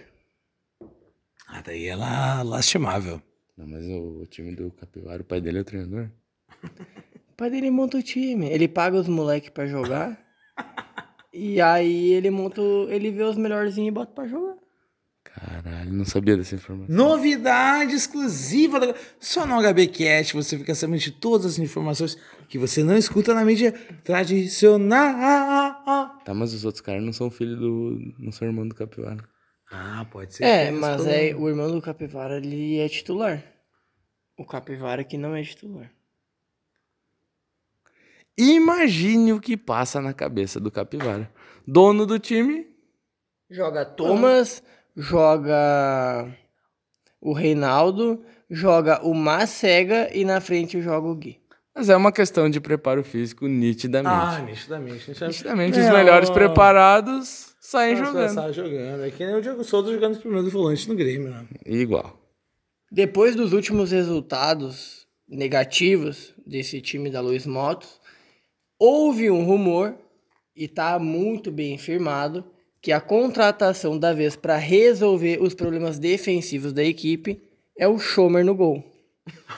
Ah, 1.57 1.61
daí 1.65 1.85
é 1.87 1.95
lá, 1.95 2.41
lastimável. 2.43 3.21
Não, 3.57 3.65
mas 3.67 3.85
o, 3.85 4.21
o 4.21 4.25
time 4.25 4.53
do 4.55 4.69
Capivara, 4.71 5.21
o 5.21 5.25
pai 5.25 5.39
dele 5.39 5.59
é 5.59 5.61
o 5.61 5.65
treinador. 5.65 6.09
O 6.63 7.35
pai 7.37 7.49
dele 7.49 7.71
monta 7.71 7.97
o 7.97 8.03
time. 8.03 8.47
Ele 8.47 8.67
paga 8.67 8.97
os 8.97 9.07
moleques 9.07 9.49
pra 9.49 9.65
jogar. 9.67 10.19
e 11.33 11.61
aí 11.61 12.11
ele 12.13 12.29
monta. 12.29 12.61
o- 12.61 12.89
Ele 12.89 13.11
vê 13.11 13.23
os 13.23 13.37
melhorzinhos 13.37 13.87
e 13.89 13.91
bota 13.91 14.11
pra 14.13 14.27
jogar. 14.27 14.55
Caralho, 15.23 15.91
não 15.93 16.05
sabia 16.05 16.37
dessa 16.37 16.55
informação. 16.55 16.95
Novidade 16.95 17.93
exclusiva 17.93 18.79
da... 18.79 18.95
Só 19.19 19.45
no 19.45 19.55
HBcast 19.59 20.33
você 20.33 20.57
fica 20.57 20.73
sabendo 20.73 20.99
de 20.99 21.11
todas 21.11 21.45
as 21.45 21.59
informações 21.59 22.17
que 22.47 22.57
você 22.57 22.83
não 22.83 22.97
escuta 22.97 23.33
na 23.33 23.43
mídia 23.43 23.73
tradicional. 24.03 25.13
Tá, 26.23 26.33
mas 26.33 26.53
os 26.53 26.63
outros 26.63 26.81
caras 26.81 27.03
não 27.03 27.11
são 27.13 27.29
filho 27.29 27.55
do. 27.57 28.13
não 28.19 28.31
são 28.31 28.47
irmão 28.47 28.67
do 28.67 28.75
Capivara. 28.75 29.23
Ah, 29.77 30.05
pode 30.09 30.33
ser. 30.33 30.43
É, 30.45 30.71
mas 30.71 31.05
é, 31.05 31.35
o 31.35 31.49
irmão 31.49 31.69
do 31.69 31.81
Capivara 31.81 32.37
ele 32.37 32.79
é 32.79 32.87
titular. 32.87 33.43
O 34.37 34.45
Capivara 34.45 35.03
que 35.03 35.17
não 35.17 35.35
é 35.35 35.43
titular. 35.43 35.91
Imagine 38.37 39.33
o 39.33 39.39
que 39.39 39.55
passa 39.55 40.01
na 40.01 40.13
cabeça 40.13 40.59
do 40.59 40.69
Capivara. 40.71 41.29
Dono 41.67 42.05
do 42.05 42.19
time, 42.19 42.67
Joga 43.49 43.85
Thomas, 43.85 44.61
joga 44.95 46.27
o 47.21 47.31
Reinaldo, 47.33 48.23
joga 48.49 49.01
o 49.05 49.13
Macega 49.13 50.09
e 50.13 50.25
na 50.25 50.41
frente 50.41 50.81
joga 50.81 51.07
o 51.07 51.15
Gui. 51.15 51.39
mas 51.75 51.89
é 51.89 51.95
uma 51.95 52.11
questão 52.11 52.49
de 52.49 52.59
preparo 52.59 53.03
físico 53.03 53.45
Ah, 53.45 53.49
nitidamente. 53.49 54.41
nitidamente. 54.51 55.09
Nitidamente, 55.09 55.79
É, 55.79 55.81
os 55.81 55.89
melhores 55.89 56.29
ó, 56.29 56.33
preparados 56.33 57.54
Nossa, 57.95 58.05
jogando. 58.05 58.33
Sai 58.33 58.53
jogando. 58.53 59.03
É 59.03 59.11
que 59.11 59.25
nem 59.25 59.35
o 59.35 59.41
Diego 59.41 59.63
Souza 59.63 59.91
jogando 59.91 60.13
os 60.13 60.19
primeiros 60.19 60.53
volantes 60.53 60.85
no 60.85 60.95
Grêmio. 60.95 61.29
Né? 61.29 61.45
Igual. 61.65 62.21
Depois 62.91 63.35
dos 63.35 63.53
últimos 63.53 63.91
resultados 63.91 65.07
negativos 65.27 66.33
desse 66.45 66.79
time 66.79 67.09
da 67.09 67.21
Luiz 67.21 67.45
Motos, 67.45 67.99
houve 68.77 69.31
um 69.31 69.43
rumor, 69.43 69.95
e 70.55 70.67
tá 70.67 70.99
muito 70.99 71.51
bem 71.51 71.77
firmado, 71.77 72.45
que 72.81 72.91
a 72.91 73.01
contratação 73.01 73.97
da 73.97 74.13
vez 74.13 74.35
para 74.35 74.57
resolver 74.57 75.41
os 75.41 75.55
problemas 75.55 75.97
defensivos 75.97 76.71
da 76.71 76.83
equipe 76.83 77.41
é 77.75 77.87
o 77.87 77.97
Schomer 77.97 78.45
no 78.45 78.53
gol. 78.53 78.83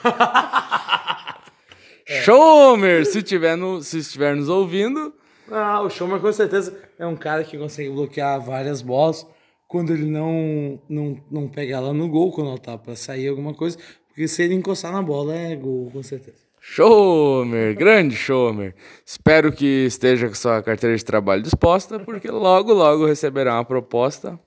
Schomer, 2.24 3.04
se, 3.04 3.22
tiver 3.22 3.54
no, 3.54 3.82
se 3.82 3.98
estiver 3.98 4.34
nos 4.34 4.48
ouvindo, 4.48 5.12
Ah, 5.50 5.80
o 5.82 5.90
Schomer 5.90 6.20
com 6.20 6.32
certeza 6.32 6.76
é 6.98 7.06
um 7.06 7.16
cara 7.16 7.44
que 7.44 7.56
consegue 7.56 7.90
bloquear 7.90 8.40
várias 8.40 8.82
bolas 8.82 9.26
quando 9.66 9.92
ele 9.92 10.06
não, 10.06 10.80
não, 10.88 11.16
não 11.30 11.48
pega 11.48 11.76
ela 11.76 11.92
no 11.92 12.08
gol, 12.08 12.32
quando 12.32 12.48
ela 12.48 12.58
tá 12.58 12.76
pra 12.76 12.96
sair 12.96 13.28
alguma 13.28 13.54
coisa. 13.54 13.78
Porque 14.08 14.26
se 14.26 14.42
ele 14.42 14.54
encostar 14.54 14.92
na 14.92 15.02
bola, 15.02 15.34
é 15.34 15.54
gol, 15.54 15.90
com 15.92 16.02
certeza. 16.02 16.48
Schomer, 16.60 17.76
grande 17.76 18.16
Schomer. 18.16 18.74
Espero 19.04 19.52
que 19.52 19.86
esteja 19.86 20.28
com 20.28 20.34
sua 20.34 20.62
carteira 20.62 20.96
de 20.96 21.04
trabalho 21.04 21.42
disposta, 21.42 21.98
porque 22.00 22.30
logo, 22.30 22.72
logo 22.72 23.06
receberá 23.06 23.54
uma 23.54 23.64
proposta 23.64 24.38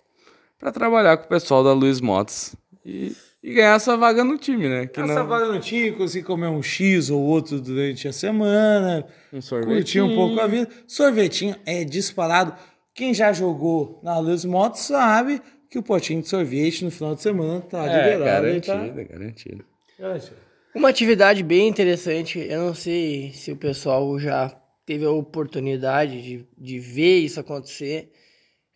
para 0.60 0.72
trabalhar 0.72 1.18
com 1.18 1.26
o 1.26 1.30
pessoal 1.30 1.64
da 1.64 1.74
Luiz 1.74 2.02
Motos 2.02 2.56
e, 2.86 3.16
e 3.44 3.54
ganhar 3.54 3.80
sua 3.80 3.96
vaga 3.96 4.24
no 4.24 4.38
time, 4.38 4.68
né? 4.70 4.86
Que 4.88 5.00
Essa 5.02 5.16
não, 5.16 5.28
vaga 5.28 5.48
no 5.48 5.60
time, 5.60 5.92
conseguir 5.94 6.26
comer 6.26 6.48
um 6.48 6.62
X 6.62 7.10
ou 7.10 7.22
outro 7.22 7.60
durante 7.60 8.08
a 8.08 8.14
semana, 8.14 9.06
um 9.34 9.38
curtir 9.38 9.48
sorvetinho. 9.48 10.06
um 10.06 10.16
pouco 10.16 10.39
a 10.39 10.48
vida. 10.48 10.70
Sorvetinho 10.88 11.56
é 11.66 11.84
disparado. 11.84 12.54
Quem 12.94 13.14
já 13.14 13.32
jogou 13.34 14.00
na 14.04 14.20
Luz 14.20 14.46
Motos 14.46 14.82
sabe 14.82 15.42
que 15.70 15.80
o 15.80 15.84
potinho 15.84 16.22
de 16.22 16.28
sorvete 16.28 16.84
no 16.84 16.92
final 16.92 17.16
de 17.16 17.22
semana 17.22 17.62
tá 17.62 17.86
É, 17.86 18.12
liberado. 18.14 18.62
tá- 18.62 18.76
garantido, 18.76 19.10
garantido. 19.10 19.66
garantido. 19.98 20.36
Uma 20.76 20.89
atividade 20.89 21.42
bem 21.44 21.68
interessante, 21.68 22.39
eu 22.39 22.60
não 22.68 22.74
sei 22.76 23.32
se 23.34 23.52
o 23.52 23.56
pessoal 23.58 24.18
já 24.20 24.50
teve 24.86 25.06
a 25.06 25.12
oportunidade 25.12 26.22
de, 26.22 26.46
de 26.58 26.80
ver 26.80 27.20
isso 27.20 27.39
acontecer. 27.39 28.12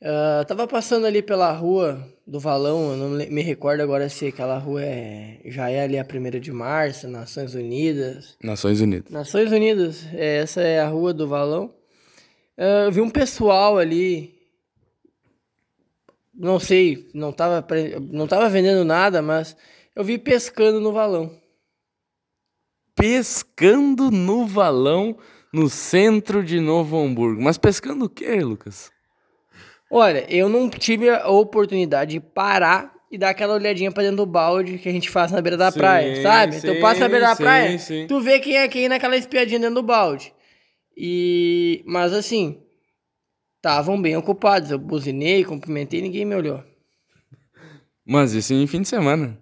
Ah, 0.07 0.45
tava 0.47 0.67
passando 0.67 1.07
ali 1.07 1.23
pela 1.23 1.51
rua 1.51 2.07
do 2.27 2.39
Valão, 2.39 2.91
eu 2.91 2.97
não 2.97 3.09
me 3.09 3.41
recordo 3.41 3.81
agora 3.81 4.07
se 4.07 4.27
aquela 4.27 4.55
rua 4.59 4.83
é, 4.83 5.41
já 5.45 5.67
é 5.71 5.81
ali 5.81 5.97
a 5.97 6.05
1 6.05 6.39
de 6.39 6.51
março, 6.51 7.07
Nações 7.07 7.55
Unidas. 7.55 8.37
Nações 8.43 8.81
Unidas. 8.81 9.11
Nações 9.11 9.51
Unidas, 9.51 10.05
é, 10.13 10.37
essa 10.37 10.61
é 10.61 10.79
a 10.79 10.87
rua 10.87 11.11
do 11.11 11.27
Valão. 11.27 11.73
Ah, 12.55 12.83
eu 12.85 12.91
vi 12.91 13.01
um 13.01 13.09
pessoal 13.09 13.79
ali, 13.79 14.35
não 16.31 16.59
sei, 16.59 17.09
não 17.11 17.33
tava, 17.33 17.65
não 18.11 18.27
tava 18.27 18.47
vendendo 18.47 18.85
nada, 18.85 19.23
mas 19.23 19.57
eu 19.95 20.03
vi 20.03 20.19
pescando 20.19 20.79
no 20.79 20.93
valão. 20.93 21.35
Pescando 22.93 24.11
no 24.11 24.45
valão 24.45 25.17
no 25.51 25.67
centro 25.67 26.43
de 26.43 26.59
Novo 26.59 26.95
Hamburgo. 26.95 27.41
Mas 27.41 27.57
pescando 27.57 28.05
o 28.05 28.09
quê, 28.09 28.35
Lucas? 28.41 28.93
Olha, 29.91 30.25
eu 30.29 30.49
não 30.49 30.69
tive 30.69 31.09
a 31.09 31.27
oportunidade 31.29 32.13
de 32.13 32.19
parar 32.19 32.93
e 33.11 33.17
dar 33.17 33.29
aquela 33.29 33.53
olhadinha 33.53 33.91
pra 33.91 34.03
dentro 34.03 34.17
do 34.17 34.25
balde 34.25 34.77
que 34.77 34.89
a 34.89 34.91
gente 34.91 35.09
faz 35.09 35.31
na 35.31 35.41
beira 35.41 35.57
da 35.57 35.71
Sim, 35.71 35.79
praia, 35.79 36.21
sabe? 36.21 36.59
tu 36.59 36.73
sim, 36.73 36.79
passa 36.81 37.01
na 37.01 37.09
beira 37.09 37.27
da 37.27 37.35
sim, 37.35 37.43
praia, 37.43 37.79
sim. 37.79 38.07
tu 38.07 38.19
vê 38.19 38.39
quem 38.39 38.57
é 38.57 38.67
quem 38.67 38.89
naquela 38.89 39.15
espiadinha 39.15 39.59
dentro 39.59 39.75
do 39.75 39.83
balde. 39.83 40.33
E... 40.97 41.83
Mas 41.85 42.13
assim, 42.13 42.61
estavam 43.57 43.99
bem 44.01 44.15
ocupados. 44.15 44.69
Eu 44.69 44.77
buzinei, 44.77 45.43
cumprimentei, 45.43 46.01
ninguém 46.01 46.23
me 46.23 46.35
olhou. 46.35 46.63
Mas 48.05 48.33
isso 48.33 48.53
em 48.53 48.67
fim 48.67 48.81
de 48.81 48.87
semana. 48.87 49.39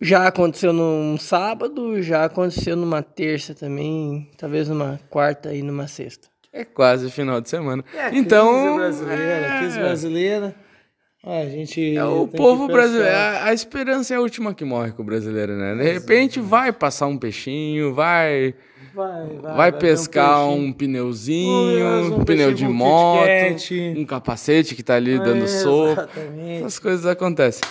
Já 0.00 0.26
aconteceu 0.26 0.72
num 0.72 1.16
sábado, 1.16 2.02
já 2.02 2.24
aconteceu 2.24 2.76
numa 2.76 3.02
terça 3.02 3.54
também, 3.54 4.30
talvez 4.36 4.68
numa 4.68 4.98
quarta 5.08 5.54
e 5.54 5.62
numa 5.62 5.86
sexta. 5.86 6.31
É 6.52 6.64
quase 6.64 7.10
final 7.10 7.40
de 7.40 7.48
semana. 7.48 7.82
É, 7.94 8.10
então, 8.14 8.52
crise 8.52 8.76
brasileira, 8.76 9.46
é, 9.46 9.58
crise 9.58 9.78
brasileira. 9.78 10.54
Ó, 11.24 11.40
a 11.40 11.46
gente 11.48 11.96
é 11.96 12.04
o 12.04 12.26
povo 12.26 12.66
brasileiro. 12.66 13.14
A, 13.16 13.44
a 13.44 13.54
esperança 13.54 14.12
é 14.12 14.16
a 14.16 14.20
última 14.20 14.52
que 14.52 14.64
morre 14.64 14.90
com 14.90 15.02
o 15.02 15.06
brasileiro, 15.06 15.56
né? 15.56 15.74
De 15.76 15.92
repente 15.92 16.40
vai 16.40 16.72
passar 16.72 17.06
um 17.06 17.16
peixinho, 17.16 17.94
vai 17.94 18.54
Vai, 18.92 19.26
vai, 19.40 19.72
pescar 19.72 20.40
ter 20.40 20.46
peixinho. 20.48 20.66
um 20.68 20.72
pneuzinho, 20.72 21.86
Um 21.86 22.16
um 22.16 22.24
pneu 22.24 22.52
de 22.52 22.66
moto, 22.68 23.24
um 23.96 24.04
capacete 24.04 24.74
que 24.74 24.82
tá 24.82 24.96
ali 24.96 25.18
dando 25.18 25.44
É, 25.44 25.46
soco. 25.46 25.92
Exatamente. 25.92 26.64
Essas 26.64 26.78
coisas 26.78 27.06
acontecem. 27.06 27.62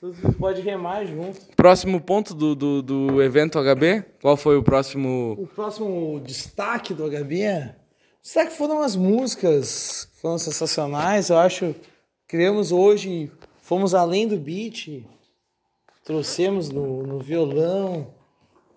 Tudo 0.00 0.32
pode 0.34 0.60
remar 0.60 1.04
junto. 1.04 1.40
Próximo 1.56 2.00
ponto 2.00 2.34
do, 2.34 2.54
do, 2.54 2.82
do 2.82 3.22
evento 3.22 3.58
HB? 3.58 4.04
Qual 4.20 4.36
foi 4.36 4.56
o 4.56 4.62
próximo? 4.62 5.36
O 5.38 5.46
próximo 5.46 6.20
destaque 6.24 6.92
do 6.92 7.08
HB 7.08 7.70
é... 8.28 8.44
Destaque 8.44 8.52
foram 8.52 8.82
as 8.82 8.94
músicas, 8.94 10.04
que 10.12 10.20
foram 10.20 10.38
sensacionais, 10.38 11.30
eu 11.30 11.38
acho. 11.38 11.74
Criamos 12.26 12.72
hoje, 12.72 13.32
fomos 13.62 13.94
além 13.94 14.28
do 14.28 14.36
beat, 14.36 15.02
trouxemos 16.04 16.68
no, 16.68 17.06
no 17.06 17.20
violão 17.20 18.14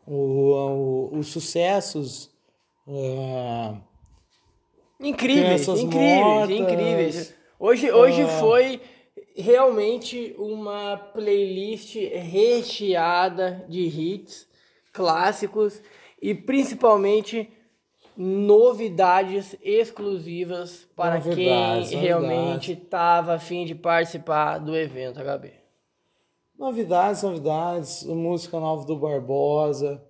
o, 0.07 1.09
os 1.11 1.27
sucessos. 1.27 2.29
ah, 2.87 3.75
Incríveis, 4.99 5.67
incríveis, 5.67 6.19
mortas. 6.19 6.55
incríveis. 6.55 7.33
Hoje, 7.59 7.91
hoje 7.91 8.21
Ah. 8.21 8.27
foi 8.39 8.81
realmente 9.35 10.33
uma 10.37 10.95
playlist 10.95 11.95
recheada 11.95 13.65
de 13.67 13.81
hits 13.81 14.47
clássicos 14.93 15.81
e 16.21 16.33
principalmente 16.35 17.49
novidades 18.22 19.55
exclusivas 19.63 20.88
para 20.95 21.15
Novidades, 21.15 21.89
quem 21.89 21.99
realmente 21.99 22.74
estava 22.74 23.34
a 23.34 23.39
fim 23.39 23.65
de 23.65 23.74
participar 23.74 24.59
do 24.59 24.76
evento 24.76 25.19
HB. 25.19 25.51
Novidades, 26.55 27.24
novidades. 27.24 28.03
Música 28.03 28.59
nova 28.59 28.86
do 28.86 28.95
Barbosa, 28.95 30.03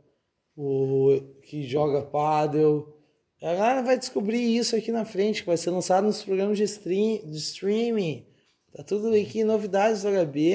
o 0.57 1.22
que 1.43 1.64
joga 1.64 2.01
paddle. 2.01 2.93
A 3.41 3.53
galera 3.53 3.82
vai 3.82 3.97
descobrir 3.97 4.57
isso 4.57 4.76
aqui 4.76 4.91
na 4.91 5.05
frente, 5.05 5.41
que 5.41 5.47
vai 5.47 5.55
ser 5.55 5.70
lançado 5.70 6.03
nos 6.03 6.22
programas 6.22 6.57
de, 6.57 6.66
stream, 6.66 7.22
de 7.24 7.38
streaming. 7.38 8.26
Tá 8.76 8.84
tudo 8.84 9.16
aqui, 9.16 9.45
novidades 9.45 10.03
do 10.03 10.09
HB. 10.09 10.51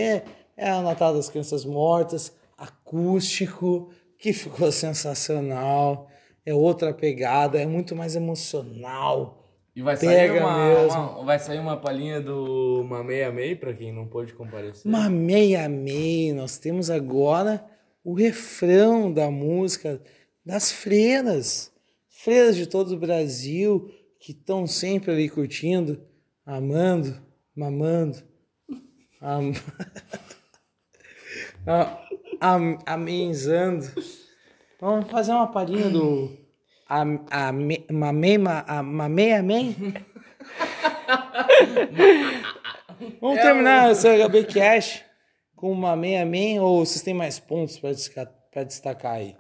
É 0.59 0.71
a 0.71 0.83
Natal 0.83 1.15
das 1.15 1.31
Crianças 1.31 1.65
Mortas, 1.65 2.33
acústico, 2.59 3.91
que 4.19 4.35
ficou 4.35 4.71
sensacional. 4.73 6.07
É 6.47 6.55
outra 6.55 6.95
pegada, 6.95 7.61
é 7.61 7.67
muito 7.67 7.95
mais 7.97 8.15
emocional. 8.17 9.43
E 9.75 9.83
vai 9.83 9.95
sair 9.97 10.31
uma- 10.41 10.57
uma, 10.97 11.25
vai 11.25 11.39
sair 11.39 11.59
uma 11.59 11.77
palhinha 11.77 12.19
do 12.21 12.83
Mamei 12.89 13.23
Amei 13.25 13.55
pra 13.55 13.75
quem 13.75 13.93
não 13.93 14.07
pôde 14.07 14.33
comparecer. 14.33 14.91
Mamei, 14.91 15.55
amei. 15.57 16.33
Nós 16.33 16.57
temos 16.57 16.89
agora 16.89 17.63
o 18.03 18.15
refrão 18.15 19.13
da 19.13 19.31
música 19.31 20.01
das 20.45 20.71
freiras. 20.73 21.71
Freiras 22.09 22.57
de 22.57 22.67
todo 22.67 22.93
o 22.95 22.99
Brasil 22.99 23.91
que 24.21 24.33
estão 24.33 24.67
sempre 24.67 25.11
ali 25.13 25.29
curtindo, 25.29 26.01
amando, 26.47 27.15
mamando, 27.55 28.19
am... 29.21 29.53
a- 31.67 31.99
am... 32.41 32.79
amenizando. 34.81 34.81
Vamos 34.81 35.11
fazer 35.11 35.33
uma 35.33 35.47
palhinha 35.47 35.89
do 35.91 36.31
am- 36.89 37.25
ame- 37.31 37.85
Mamei, 37.91 38.39
ma- 38.39 38.65
a- 38.67 38.83
mamei, 38.83 39.33
amém? 39.33 39.75
Vamos 43.21 43.41
terminar 43.41 43.91
esse 43.93 44.09
HB 44.09 44.45
Cash 44.45 45.03
com 45.55 45.71
uma 45.71 45.95
meia 45.97 46.23
amém 46.23 46.59
ou 46.61 46.85
vocês 46.85 47.03
têm 47.03 47.15
mais 47.15 47.39
pontos 47.39 47.79
para 47.79 47.91
destacar, 47.93 48.65
destacar 48.65 49.13
aí? 49.15 49.35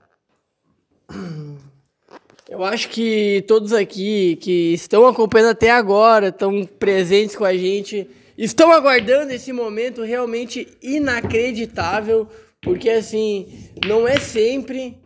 Eu 2.48 2.64
acho 2.64 2.88
que 2.90 3.44
todos 3.48 3.72
aqui 3.72 4.36
que 4.36 4.72
estão 4.74 5.06
acompanhando 5.06 5.50
até 5.50 5.70
agora, 5.70 6.28
estão 6.28 6.64
presentes 6.64 7.34
com 7.34 7.44
a 7.44 7.54
gente, 7.56 8.08
estão 8.36 8.70
aguardando 8.72 9.32
esse 9.32 9.52
momento 9.52 10.02
realmente 10.02 10.66
inacreditável, 10.82 12.28
porque 12.60 12.88
assim, 12.90 13.70
não 13.86 14.06
é 14.06 14.18
sempre 14.18 14.96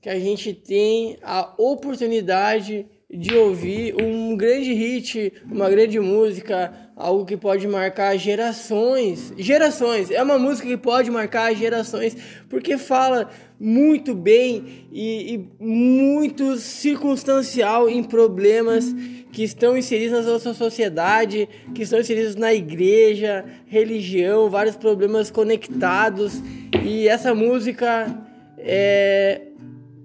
que 0.00 0.08
a 0.08 0.18
gente 0.18 0.52
tem 0.52 1.18
a 1.22 1.52
oportunidade 1.58 2.86
de 3.10 3.34
ouvir 3.34 3.94
um 4.00 4.36
grande 4.36 4.70
hit, 4.74 5.32
uma 5.50 5.70
grande 5.70 5.98
música, 5.98 6.70
algo 6.94 7.24
que 7.24 7.38
pode 7.38 7.66
marcar 7.66 8.14
gerações. 8.18 9.32
Gerações, 9.38 10.10
é 10.10 10.22
uma 10.22 10.38
música 10.38 10.68
que 10.68 10.76
pode 10.76 11.10
marcar 11.10 11.54
gerações, 11.54 12.14
porque 12.50 12.76
fala 12.76 13.30
muito 13.58 14.14
bem 14.14 14.86
e, 14.92 15.34
e 15.34 15.48
muito 15.58 16.56
circunstancial 16.58 17.88
em 17.88 18.04
problemas 18.04 18.94
que 19.32 19.42
estão 19.42 19.76
inseridos 19.76 20.26
na 20.26 20.32
nossa 20.32 20.52
sociedade, 20.52 21.48
que 21.74 21.82
estão 21.82 22.00
inseridos 22.00 22.36
na 22.36 22.52
igreja, 22.52 23.44
religião, 23.66 24.50
vários 24.50 24.76
problemas 24.76 25.30
conectados. 25.30 26.42
E 26.84 27.08
essa 27.08 27.34
música 27.34 28.14
é 28.58 29.47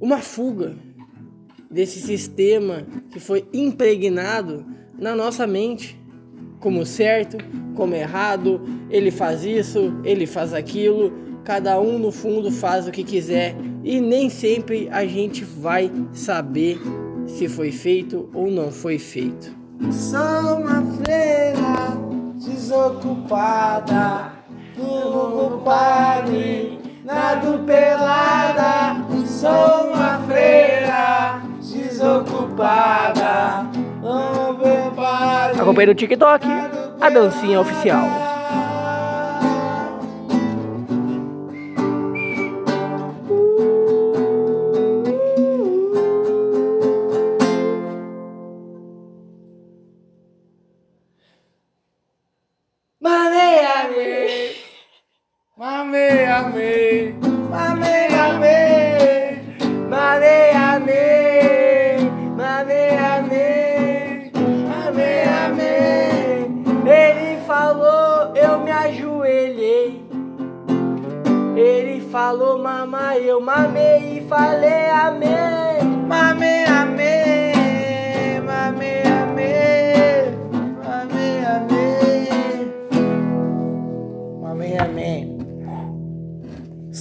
uma 0.03 0.17
fuga 0.17 0.75
desse 1.71 2.01
sistema 2.01 2.85
que 3.09 3.21
foi 3.21 3.47
impregnado 3.53 4.65
na 4.99 5.15
nossa 5.15 5.47
mente 5.47 5.97
como 6.59 6.85
certo, 6.85 7.37
como 7.73 7.95
errado, 7.95 8.59
ele 8.89 9.11
faz 9.11 9.45
isso, 9.45 9.93
ele 10.03 10.27
faz 10.27 10.53
aquilo, 10.53 11.13
cada 11.45 11.79
um 11.79 11.97
no 11.97 12.11
fundo 12.11 12.51
faz 12.51 12.85
o 12.85 12.91
que 12.91 13.01
quiser 13.01 13.55
e 13.81 14.01
nem 14.01 14.29
sempre 14.29 14.89
a 14.91 15.05
gente 15.05 15.45
vai 15.45 15.89
saber 16.11 16.81
se 17.25 17.47
foi 17.47 17.71
feito 17.71 18.29
ou 18.33 18.51
não 18.51 18.73
foi 18.73 18.99
feito. 18.99 19.55
Sou 19.89 20.57
uma 20.57 20.81
freira 20.97 21.97
desocupada, 22.45 24.33
fumo 24.75 25.61
padre, 25.63 26.77
nado 27.05 27.59
pelada. 27.65 29.01
Sou 29.25 29.72
Acompanhe 35.63 35.87
no 35.87 35.93
TikTok 35.93 36.43
a 36.99 37.09
dancinha 37.09 37.61
oficial. 37.61 38.32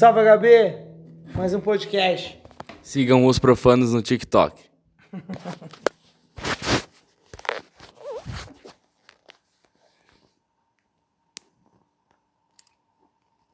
Salve, 0.03 0.19
HB! 0.19 0.79
Mais 1.33 1.55
um 1.55 1.61
podcast. 1.61 2.37
Sigam 2.83 3.25
os 3.25 3.39
profanos 3.39 3.93
no 3.93 4.03
TikTok. 4.03 4.61